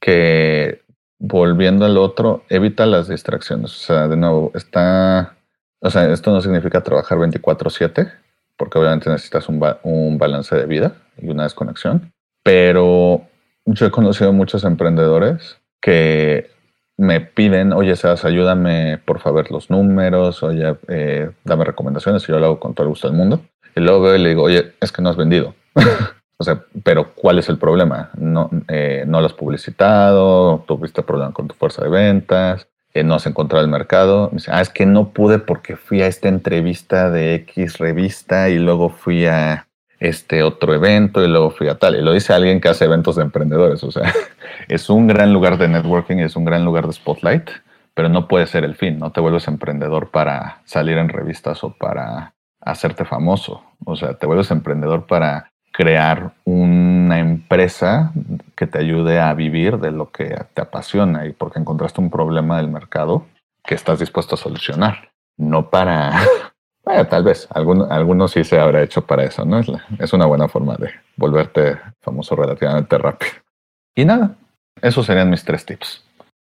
que 0.00 0.81
volviendo 1.22 1.84
al 1.84 1.96
otro, 1.98 2.42
evita 2.48 2.84
las 2.84 3.06
distracciones. 3.06 3.70
O 3.70 3.86
sea, 3.86 4.08
de 4.08 4.16
nuevo, 4.16 4.50
está, 4.54 5.36
o 5.80 5.88
sea, 5.88 6.10
esto 6.12 6.32
no 6.32 6.40
significa 6.40 6.82
trabajar 6.82 7.18
24/7, 7.18 8.12
porque 8.56 8.78
obviamente 8.78 9.08
necesitas 9.08 9.48
un, 9.48 9.64
un 9.84 10.18
balance 10.18 10.54
de 10.56 10.66
vida 10.66 10.96
y 11.16 11.28
una 11.28 11.44
desconexión. 11.44 12.12
Pero 12.42 13.22
yo 13.66 13.86
he 13.86 13.90
conocido 13.92 14.32
muchos 14.32 14.64
emprendedores 14.64 15.58
que 15.80 16.50
me 16.96 17.20
piden, 17.20 17.72
oye, 17.72 17.94
Sebas, 17.94 18.24
ayúdame 18.24 18.98
por 18.98 19.20
favor 19.20 19.48
los 19.52 19.70
números, 19.70 20.42
oye, 20.42 20.76
eh, 20.88 21.30
dame 21.44 21.64
recomendaciones, 21.64 22.24
y 22.24 22.32
yo 22.32 22.40
lo 22.40 22.46
hago 22.46 22.60
con 22.60 22.74
todo 22.74 22.84
el 22.84 22.90
gusto 22.90 23.08
del 23.08 23.16
mundo. 23.16 23.42
Y 23.76 23.80
luego 23.80 24.02
veo 24.02 24.16
y 24.16 24.18
le 24.18 24.30
digo, 24.30 24.42
oye, 24.42 24.72
es 24.80 24.90
que 24.90 25.02
no 25.02 25.08
has 25.08 25.16
vendido. 25.16 25.54
o 26.42 26.44
sea, 26.44 26.64
pero 26.82 27.12
¿cuál 27.14 27.38
es 27.38 27.48
el 27.48 27.56
problema? 27.56 28.10
No, 28.16 28.50
eh, 28.66 29.04
no 29.06 29.20
lo 29.20 29.26
has 29.26 29.32
publicitado, 29.32 30.64
tuviste 30.66 31.02
problema 31.02 31.32
con 31.32 31.46
tu 31.46 31.54
fuerza 31.54 31.84
de 31.84 31.88
ventas, 31.88 32.66
no 33.02 33.14
has 33.14 33.26
encontrado 33.26 33.64
el 33.64 33.70
mercado. 33.70 34.28
Me 34.32 34.36
dice, 34.36 34.50
ah, 34.52 34.60
es 34.60 34.68
que 34.68 34.84
no 34.84 35.10
pude 35.10 35.38
porque 35.38 35.76
fui 35.76 36.02
a 36.02 36.06
esta 36.06 36.28
entrevista 36.28 37.10
de 37.10 37.34
X 37.36 37.78
revista 37.78 38.50
y 38.50 38.58
luego 38.58 38.90
fui 38.90 39.26
a 39.26 39.68
este 40.00 40.42
otro 40.42 40.74
evento 40.74 41.24
y 41.24 41.28
luego 41.28 41.50
fui 41.50 41.68
a 41.68 41.78
tal. 41.78 41.94
Y 41.94 42.02
lo 42.02 42.12
dice 42.12 42.32
alguien 42.32 42.60
que 42.60 42.68
hace 42.68 42.84
eventos 42.84 43.16
de 43.16 43.22
emprendedores. 43.22 43.82
O 43.84 43.90
sea, 43.90 44.12
es 44.68 44.90
un 44.90 45.06
gran 45.06 45.32
lugar 45.32 45.56
de 45.58 45.68
networking, 45.68 46.16
es 46.16 46.36
un 46.36 46.44
gran 46.44 46.64
lugar 46.64 46.86
de 46.86 46.92
spotlight, 46.92 47.48
pero 47.94 48.08
no 48.08 48.28
puede 48.28 48.46
ser 48.46 48.64
el 48.64 48.74
fin. 48.74 48.98
No 48.98 49.12
te 49.12 49.20
vuelves 49.20 49.48
emprendedor 49.48 50.10
para 50.10 50.60
salir 50.64 50.98
en 50.98 51.08
revistas 51.08 51.64
o 51.64 51.72
para 51.72 52.34
hacerte 52.60 53.04
famoso. 53.04 53.62
O 53.86 53.96
sea, 53.96 54.14
te 54.14 54.26
vuelves 54.26 54.50
emprendedor 54.50 55.06
para 55.06 55.51
crear 55.72 56.34
una 56.44 57.18
empresa 57.18 58.12
que 58.56 58.66
te 58.66 58.78
ayude 58.78 59.18
a 59.20 59.32
vivir 59.34 59.78
de 59.78 59.90
lo 59.90 60.10
que 60.10 60.36
te 60.54 60.62
apasiona 60.62 61.26
y 61.26 61.32
porque 61.32 61.58
encontraste 61.58 62.00
un 62.00 62.10
problema 62.10 62.58
del 62.58 62.68
mercado 62.68 63.26
que 63.64 63.74
estás 63.74 63.98
dispuesto 63.98 64.34
a 64.34 64.38
solucionar. 64.38 65.10
No 65.38 65.70
para, 65.70 66.12
bueno, 66.84 67.06
tal 67.06 67.24
vez, 67.24 67.48
algunos, 67.50 67.90
algunos 67.90 68.32
sí 68.32 68.44
se 68.44 68.60
habrá 68.60 68.82
hecho 68.82 69.06
para 69.06 69.24
eso, 69.24 69.44
¿no? 69.44 69.58
Es, 69.58 69.68
es 69.98 70.12
una 70.12 70.26
buena 70.26 70.48
forma 70.48 70.76
de 70.76 70.90
volverte 71.16 71.78
famoso 72.00 72.36
relativamente 72.36 72.98
rápido. 72.98 73.32
Y 73.94 74.04
nada, 74.04 74.36
esos 74.80 75.06
serían 75.06 75.30
mis 75.30 75.44
tres 75.44 75.64
tips. 75.64 76.04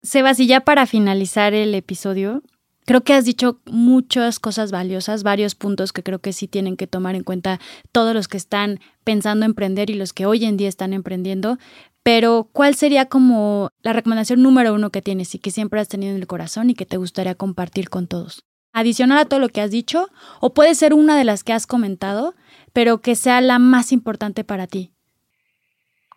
Sebas, 0.03 0.39
y 0.41 0.47
ya 0.47 0.61
para 0.61 0.87
finalizar 0.87 1.55
el 1.55 1.75
episodio, 1.75 2.43
Creo 2.87 3.01
que 3.01 3.15
has 3.15 3.25
dicho 3.25 3.61
muchas 3.65 4.39
cosas 4.39 4.71
valiosas, 4.71 5.23
varios 5.23 5.55
puntos 5.55 5.93
que 5.93 6.03
creo 6.03 6.19
que 6.19 6.35
sí 6.35 6.49
tienen 6.49 6.77
que 6.77 6.87
tomar 6.87 7.15
en 7.15 7.25
cuenta 7.25 7.59
todos 7.93 8.15
los 8.15 8.29
que 8.29 8.37
están 8.37 8.79
pensando 9.05 9.47
emprender 9.47 9.89
y 9.89 9.95
los 9.95 10.13
que 10.13 10.27
hoy 10.27 10.45
en 10.45 10.59
día 10.59 10.69
están 10.69 10.93
emprendiendo. 10.93 11.59
Pero, 12.03 12.51
¿cuál 12.53 12.75
sería 12.75 13.07
como 13.07 13.71
la 13.83 13.95
recomendación 13.95 14.43
número 14.43 14.75
uno 14.75 14.91
que 14.91 15.01
tienes 15.01 15.35
y 15.35 15.39
que 15.39 15.51
siempre 15.51 15.81
has 15.81 15.89
tenido 15.89 16.15
en 16.15 16.21
el 16.21 16.27
corazón 16.27 16.69
y 16.69 16.75
que 16.75 16.85
te 16.85 16.99
gustaría 16.99 17.35
compartir 17.35 17.89
con 17.89 18.07
todos? 18.07 18.45
Adicional 18.75 19.19
a 19.19 19.25
todo 19.25 19.41
lo 19.41 19.49
que 19.49 19.63
has 19.63 19.71
dicho, 19.71 20.09
o 20.41 20.53
puede 20.53 20.75
ser 20.75 20.93
una 20.93 21.17
de 21.17 21.25
las 21.25 21.43
que 21.45 21.55
has 21.55 21.67
comentado, 21.67 22.35
pero 22.75 22.99
que 22.99 23.15
sea 23.15 23.41
la 23.41 23.59
más 23.59 23.93
importante 23.93 24.45
para 24.45 24.67
ti. 24.67 24.93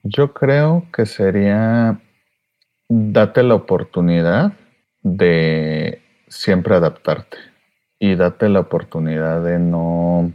Yo 0.03 0.33
creo 0.33 0.85
que 0.91 1.05
sería 1.05 2.01
date 2.89 3.43
la 3.43 3.55
oportunidad 3.55 4.53
de 5.03 6.01
siempre 6.27 6.75
adaptarte 6.75 7.37
y 7.99 8.15
date 8.15 8.49
la 8.49 8.59
oportunidad 8.59 9.43
de 9.43 9.59
no, 9.59 10.31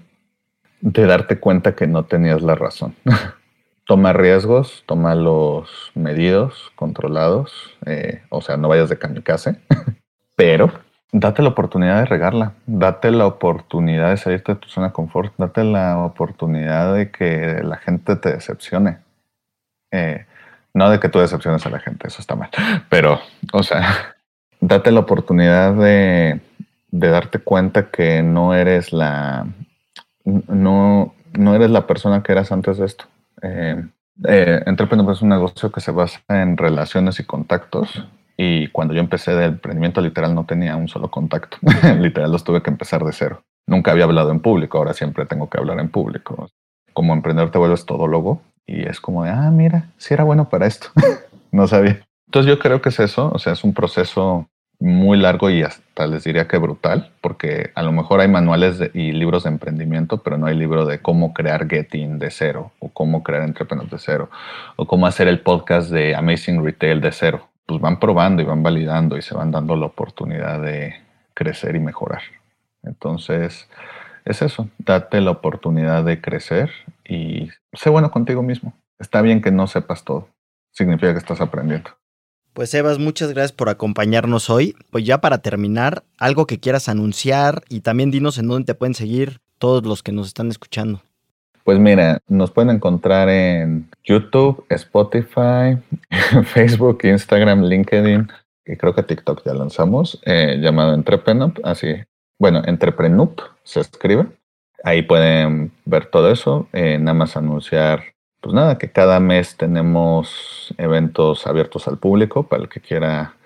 de 0.81 1.07
darte 1.07 1.39
cuenta 1.39 1.75
que 1.75 1.87
no 1.87 2.05
tenías 2.05 2.43
la 2.43 2.55
razón. 2.55 2.95
toma 3.87 4.13
riesgos, 4.13 4.85
toma 4.87 5.15
los 5.15 5.91
medidos, 5.95 6.73
controlados, 6.77 7.77
eh, 7.87 8.23
o 8.31 8.41
sea, 8.41 8.57
no 8.57 8.69
vayas 8.69 8.89
de 8.89 8.99
kamikaze, 8.99 9.61
pero 10.37 10.73
date 11.13 11.43
la 11.43 11.51
oportunidad 11.51 11.99
de 11.99 12.07
regarla, 12.07 12.55
date 12.67 13.11
la 13.11 13.27
oportunidad 13.27 14.11
de 14.11 14.17
salirte 14.17 14.55
de 14.55 14.61
tu 14.61 14.69
zona 14.69 14.89
de 14.89 14.93
confort, 14.93 15.35
date 15.37 15.65
la 15.65 15.99
oportunidad 15.99 16.95
de 16.95 17.11
que 17.11 17.61
la 17.63 17.77
gente 17.77 18.17
te 18.17 18.33
decepcione. 18.33 18.99
Eh, 19.91 20.27
no 20.75 20.89
de 20.89 20.99
que 20.99 21.11
tú 21.11 21.19
decepciones 21.19 21.67
a 21.67 21.71
la 21.71 21.81
gente, 21.81 22.09
eso 22.09 22.23
está 22.23 22.35
mal, 22.35 22.49
pero, 22.89 23.21
o 23.53 23.63
sea, 23.63 24.12
date 24.63 24.93
la 24.93 25.01
oportunidad 25.01 25.75
de, 25.75 26.41
darte 26.91 27.41
cuenta 27.41 27.91
que 27.91 28.23
no 28.23 28.55
eres 28.55 28.93
la 28.93 29.47
no, 30.25 31.15
no 31.33 31.55
eres 31.55 31.71
la 31.71 31.87
persona 31.87 32.23
que 32.23 32.33
eras 32.33 32.53
antes 32.53 32.79
de 32.79 32.87
esto. 32.87 33.05
Eh, 33.43 33.85
eh, 34.25 34.63
es 34.65 35.23
un 35.23 35.29
negocio 35.29 35.73
que 35.73 35.81
se 35.81 35.91
basa 35.91 36.21
en 36.29 36.57
relaciones 36.57 37.19
y 37.19 37.25
contactos. 37.25 38.07
Y 38.37 38.69
cuando 38.69 38.95
yo 38.95 39.01
empecé 39.01 39.35
del 39.35 39.53
emprendimiento, 39.53 40.01
literal 40.01 40.35
no 40.35 40.47
tenía 40.47 40.77
un 40.77 40.89
solo 40.89 41.11
contacto. 41.11 41.59
literal 42.01 42.31
los 42.31 42.45
tuve 42.45 42.63
que 42.63 42.71
empezar 42.71 43.05
de 43.05 43.13
cero. 43.13 43.43
Nunca 43.67 43.91
había 43.91 44.05
hablado 44.05 44.31
en 44.31 44.41
público, 44.41 44.79
ahora 44.79 44.95
siempre 44.95 45.27
tengo 45.27 45.51
que 45.51 45.59
hablar 45.59 45.81
en 45.81 45.89
público. 45.89 46.49
Como 46.93 47.15
emprendedor 47.15 47.51
te 47.51 47.59
vuelves 47.59 47.85
todólogo 47.85 48.43
y 48.67 48.87
es 48.87 49.01
como 49.01 49.25
de, 49.25 49.31
ah, 49.31 49.51
mira, 49.51 49.91
sí 49.97 50.15
era 50.15 50.25
bueno 50.25 50.49
para 50.49 50.67
esto. 50.67 50.89
no 51.51 51.67
sabía. 51.67 52.01
Entonces 52.27 52.49
yo 52.49 52.59
creo 52.59 52.81
que 52.81 52.91
es 52.91 53.01
eso, 53.01 53.31
o 53.33 53.39
sea, 53.39 53.53
es 53.53 53.65
un 53.65 53.75
proceso 53.75 54.49
muy 54.83 55.17
largo 55.17 55.49
y 55.49 55.63
hasta 55.63 56.09
les 56.09 56.25
diría 56.25 56.49
que 56.49 56.59
brutal, 56.59 57.13
porque 57.21 57.71
a 57.77 57.83
lo 57.83 57.93
mejor 57.93 58.21
hay 58.21 58.27
manuales 58.27 58.81
y 58.95 59.13
libros 59.13 59.45
de 59.45 59.51
emprendimiento, 59.51 60.19
pero 60.19 60.39
no 60.39 60.47
hay 60.47 60.57
libro 60.57 60.85
de 60.87 60.99
cómo 61.01 61.33
crear 61.33 61.69
Getting 61.69 62.19
de 62.19 62.31
cero, 62.31 62.73
o 62.81 62.89
cómo 62.89 63.23
crear 63.23 63.45
Entrepreneur 63.45 63.89
de 63.89 63.99
cero, 63.99 64.29
o 64.75 64.87
cómo 64.87 65.07
hacer 65.07 65.29
el 65.29 65.41
podcast 65.41 65.91
de 65.91 66.17
Amazing 66.17 66.65
Retail 66.65 67.01
de 67.01 67.13
cero. 67.13 67.49
Pues 67.65 67.81
van 67.81 68.01
probando 68.01 68.43
y 68.43 68.45
van 68.45 68.65
validando 68.65 69.17
y 69.17 69.23
se 69.23 69.37
van 69.37 69.53
dando 69.53 69.77
la 69.77 69.87
oportunidad 69.87 70.61
de 70.61 70.97
crecer 71.33 71.77
y 71.77 71.81
mejorar. 71.81 72.23
Entonces, 72.83 73.69
es 74.25 74.43
eso, 74.43 74.69
date 74.79 75.21
la 75.21 75.31
oportunidad 75.31 76.03
de 76.05 76.21
crecer 76.21 76.71
y 77.05 77.51
sé 77.73 77.89
bueno 77.89 78.11
contigo 78.11 78.43
mismo. 78.43 78.75
Está 78.99 79.23
bien 79.23 79.41
que 79.41 79.53
no 79.53 79.69
sepas 79.69 80.03
todo, 80.03 80.29
significa 80.73 81.13
que 81.13 81.19
estás 81.19 81.41
aprendiendo. 81.41 81.91
Pues 82.53 82.75
Evas, 82.75 82.99
muchas 82.99 83.33
gracias 83.33 83.53
por 83.53 83.71
acompañarnos 83.71 84.51
hoy. 84.51 84.77
Pues 84.91 85.05
ya 85.05 85.23
para 85.23 85.39
terminar, 85.39 86.05
algo 86.19 86.47
que 86.47 86.61
quieras 86.61 86.91
anunciar 86.91 87.63
y 87.71 87.81
también 87.81 88.11
dinos 88.11 88.37
en 88.37 88.49
dónde 88.49 88.67
te 88.67 88.75
pueden 88.75 88.95
seguir 88.95 89.41
todos 89.57 89.87
los 89.87 90.03
que 90.03 90.13
nos 90.13 90.27
están 90.27 90.51
escuchando. 90.51 91.01
Pues 91.65 91.79
mira, 91.79 92.21
nos 92.29 92.51
pueden 92.51 92.77
encontrar 92.77 93.31
en 93.31 93.89
YouTube, 94.05 94.67
Spotify, 94.69 95.79
Facebook, 96.45 96.99
Instagram, 97.05 97.63
LinkedIn 97.63 98.29
y 98.67 98.77
creo 98.77 98.95
que 98.95 99.03
TikTok 99.03 99.43
ya 99.47 99.55
lanzamos, 99.55 100.21
eh, 100.27 100.59
llamado 100.61 100.93
Entreprenup, 100.93 101.59
así, 101.65 101.95
bueno, 102.39 102.63
Entreprenup 102.67 103.41
se 103.63 103.81
escribe. 103.81 104.27
Ahí 104.85 105.03
pueden 105.03 105.73
ver 105.85 106.07
todo 106.07 106.31
eso, 106.31 106.69
eh, 106.73 106.99
nada 106.99 107.15
más 107.15 107.37
anunciar, 107.37 108.12
pues 108.43 108.55
nada, 108.55 108.77
que 108.77 108.91
cada 108.91 109.21
mes 109.21 109.57
tenemos 109.57 110.75
eventos 110.77 111.47
abiertos 111.47 111.87
al 111.87 111.99
público 111.99 112.43
para 112.43 112.65
el 112.65 112.69
que 112.69 112.81
quiera 112.81 113.37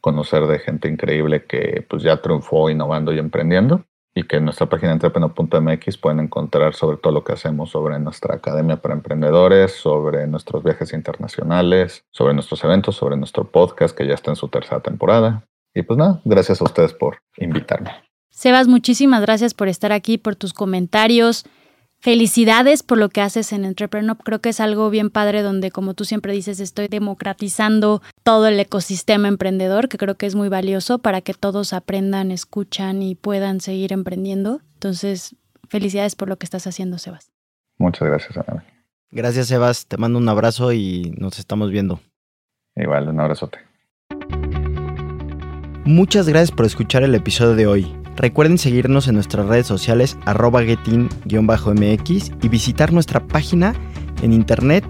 conocer 0.00 0.46
de 0.46 0.58
gente 0.58 0.88
increíble 0.88 1.46
que 1.46 1.86
pues 1.88 2.02
ya 2.02 2.20
triunfó 2.20 2.68
innovando 2.68 3.12
y 3.12 3.18
emprendiendo 3.18 3.84
y 4.14 4.24
que 4.24 4.36
en 4.36 4.44
nuestra 4.44 4.66
página 4.66 4.92
entrepreneur.mx 4.92 5.96
pueden 5.96 6.20
encontrar 6.20 6.74
sobre 6.74 6.98
todo 6.98 7.14
lo 7.14 7.24
que 7.24 7.32
hacemos 7.32 7.70
sobre 7.70 7.98
nuestra 7.98 8.34
academia 8.34 8.76
para 8.76 8.94
emprendedores, 8.94 9.72
sobre 9.72 10.26
nuestros 10.26 10.62
viajes 10.62 10.92
internacionales, 10.92 12.04
sobre 12.10 12.34
nuestros 12.34 12.62
eventos, 12.62 12.96
sobre 12.96 13.16
nuestro 13.16 13.50
podcast 13.50 13.96
que 13.96 14.06
ya 14.06 14.14
está 14.14 14.32
en 14.32 14.36
su 14.36 14.48
tercera 14.48 14.80
temporada. 14.80 15.44
Y 15.74 15.82
pues 15.82 15.96
nada, 15.98 16.20
gracias 16.26 16.60
a 16.60 16.64
ustedes 16.64 16.92
por 16.92 17.22
invitarme. 17.38 17.90
Sebas, 18.28 18.68
muchísimas 18.68 19.22
gracias 19.22 19.54
por 19.54 19.68
estar 19.68 19.92
aquí, 19.92 20.18
por 20.18 20.36
tus 20.36 20.52
comentarios. 20.52 21.46
Felicidades 22.02 22.82
por 22.82 22.98
lo 22.98 23.10
que 23.10 23.20
haces 23.20 23.52
en 23.52 23.64
Entrepreneur. 23.64 24.16
Creo 24.16 24.40
que 24.40 24.48
es 24.48 24.58
algo 24.58 24.90
bien 24.90 25.08
padre 25.08 25.40
donde, 25.42 25.70
como 25.70 25.94
tú 25.94 26.04
siempre 26.04 26.32
dices, 26.32 26.58
estoy 26.58 26.88
democratizando 26.88 28.02
todo 28.24 28.48
el 28.48 28.58
ecosistema 28.58 29.28
emprendedor, 29.28 29.88
que 29.88 29.98
creo 29.98 30.16
que 30.16 30.26
es 30.26 30.34
muy 30.34 30.48
valioso 30.48 30.98
para 30.98 31.20
que 31.20 31.32
todos 31.32 31.72
aprendan, 31.72 32.32
escuchan 32.32 33.02
y 33.02 33.14
puedan 33.14 33.60
seguir 33.60 33.92
emprendiendo. 33.92 34.62
Entonces, 34.74 35.36
felicidades 35.68 36.16
por 36.16 36.28
lo 36.28 36.38
que 36.38 36.44
estás 36.44 36.66
haciendo, 36.66 36.98
Sebas. 36.98 37.30
Muchas 37.78 38.08
gracias, 38.08 38.36
Ana. 38.36 38.64
Gracias, 39.12 39.46
Sebas. 39.46 39.86
Te 39.86 39.96
mando 39.96 40.18
un 40.18 40.28
abrazo 40.28 40.72
y 40.72 41.14
nos 41.18 41.38
estamos 41.38 41.70
viendo. 41.70 42.00
Igual, 42.74 43.10
un 43.10 43.20
abrazote. 43.20 43.60
Muchas 45.84 46.28
gracias 46.28 46.50
por 46.50 46.66
escuchar 46.66 47.04
el 47.04 47.14
episodio 47.14 47.54
de 47.54 47.66
hoy. 47.68 48.01
Recuerden 48.16 48.58
seguirnos 48.58 49.08
en 49.08 49.14
nuestras 49.14 49.46
redes 49.46 49.66
sociales 49.66 50.16
arroba 50.24 50.62
getin-mx 50.62 52.32
y 52.42 52.48
visitar 52.48 52.92
nuestra 52.92 53.26
página 53.26 53.74
en 54.22 54.32
internet 54.32 54.84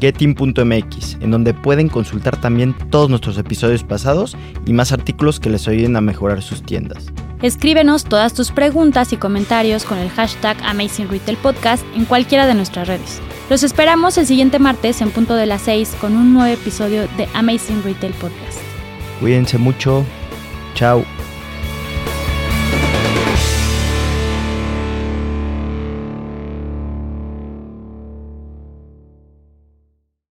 getin.mx, 0.00 1.16
en 1.20 1.30
donde 1.30 1.54
pueden 1.54 1.88
consultar 1.88 2.40
también 2.40 2.74
todos 2.90 3.10
nuestros 3.10 3.36
episodios 3.38 3.82
pasados 3.82 4.36
y 4.64 4.72
más 4.72 4.92
artículos 4.92 5.40
que 5.40 5.50
les 5.50 5.66
ayuden 5.66 5.96
a 5.96 6.00
mejorar 6.00 6.42
sus 6.42 6.62
tiendas. 6.62 7.06
Escríbenos 7.42 8.04
todas 8.04 8.34
tus 8.34 8.50
preguntas 8.50 9.12
y 9.12 9.16
comentarios 9.16 9.84
con 9.84 9.98
el 9.98 10.10
hashtag 10.10 10.56
Amazing 10.64 11.08
Retail 11.08 11.36
Podcast 11.36 11.84
en 11.94 12.04
cualquiera 12.04 12.46
de 12.48 12.54
nuestras 12.54 12.88
redes. 12.88 13.20
Los 13.48 13.62
esperamos 13.62 14.18
el 14.18 14.26
siguiente 14.26 14.58
martes 14.58 15.00
en 15.00 15.10
punto 15.10 15.34
de 15.34 15.46
las 15.46 15.62
6 15.62 15.96
con 16.00 16.16
un 16.16 16.34
nuevo 16.34 16.52
episodio 16.52 17.02
de 17.16 17.28
Amazing 17.34 17.82
Retail 17.84 18.12
Podcast. 18.14 18.58
Cuídense 19.20 19.56
mucho. 19.56 20.04
Chao. 20.74 21.04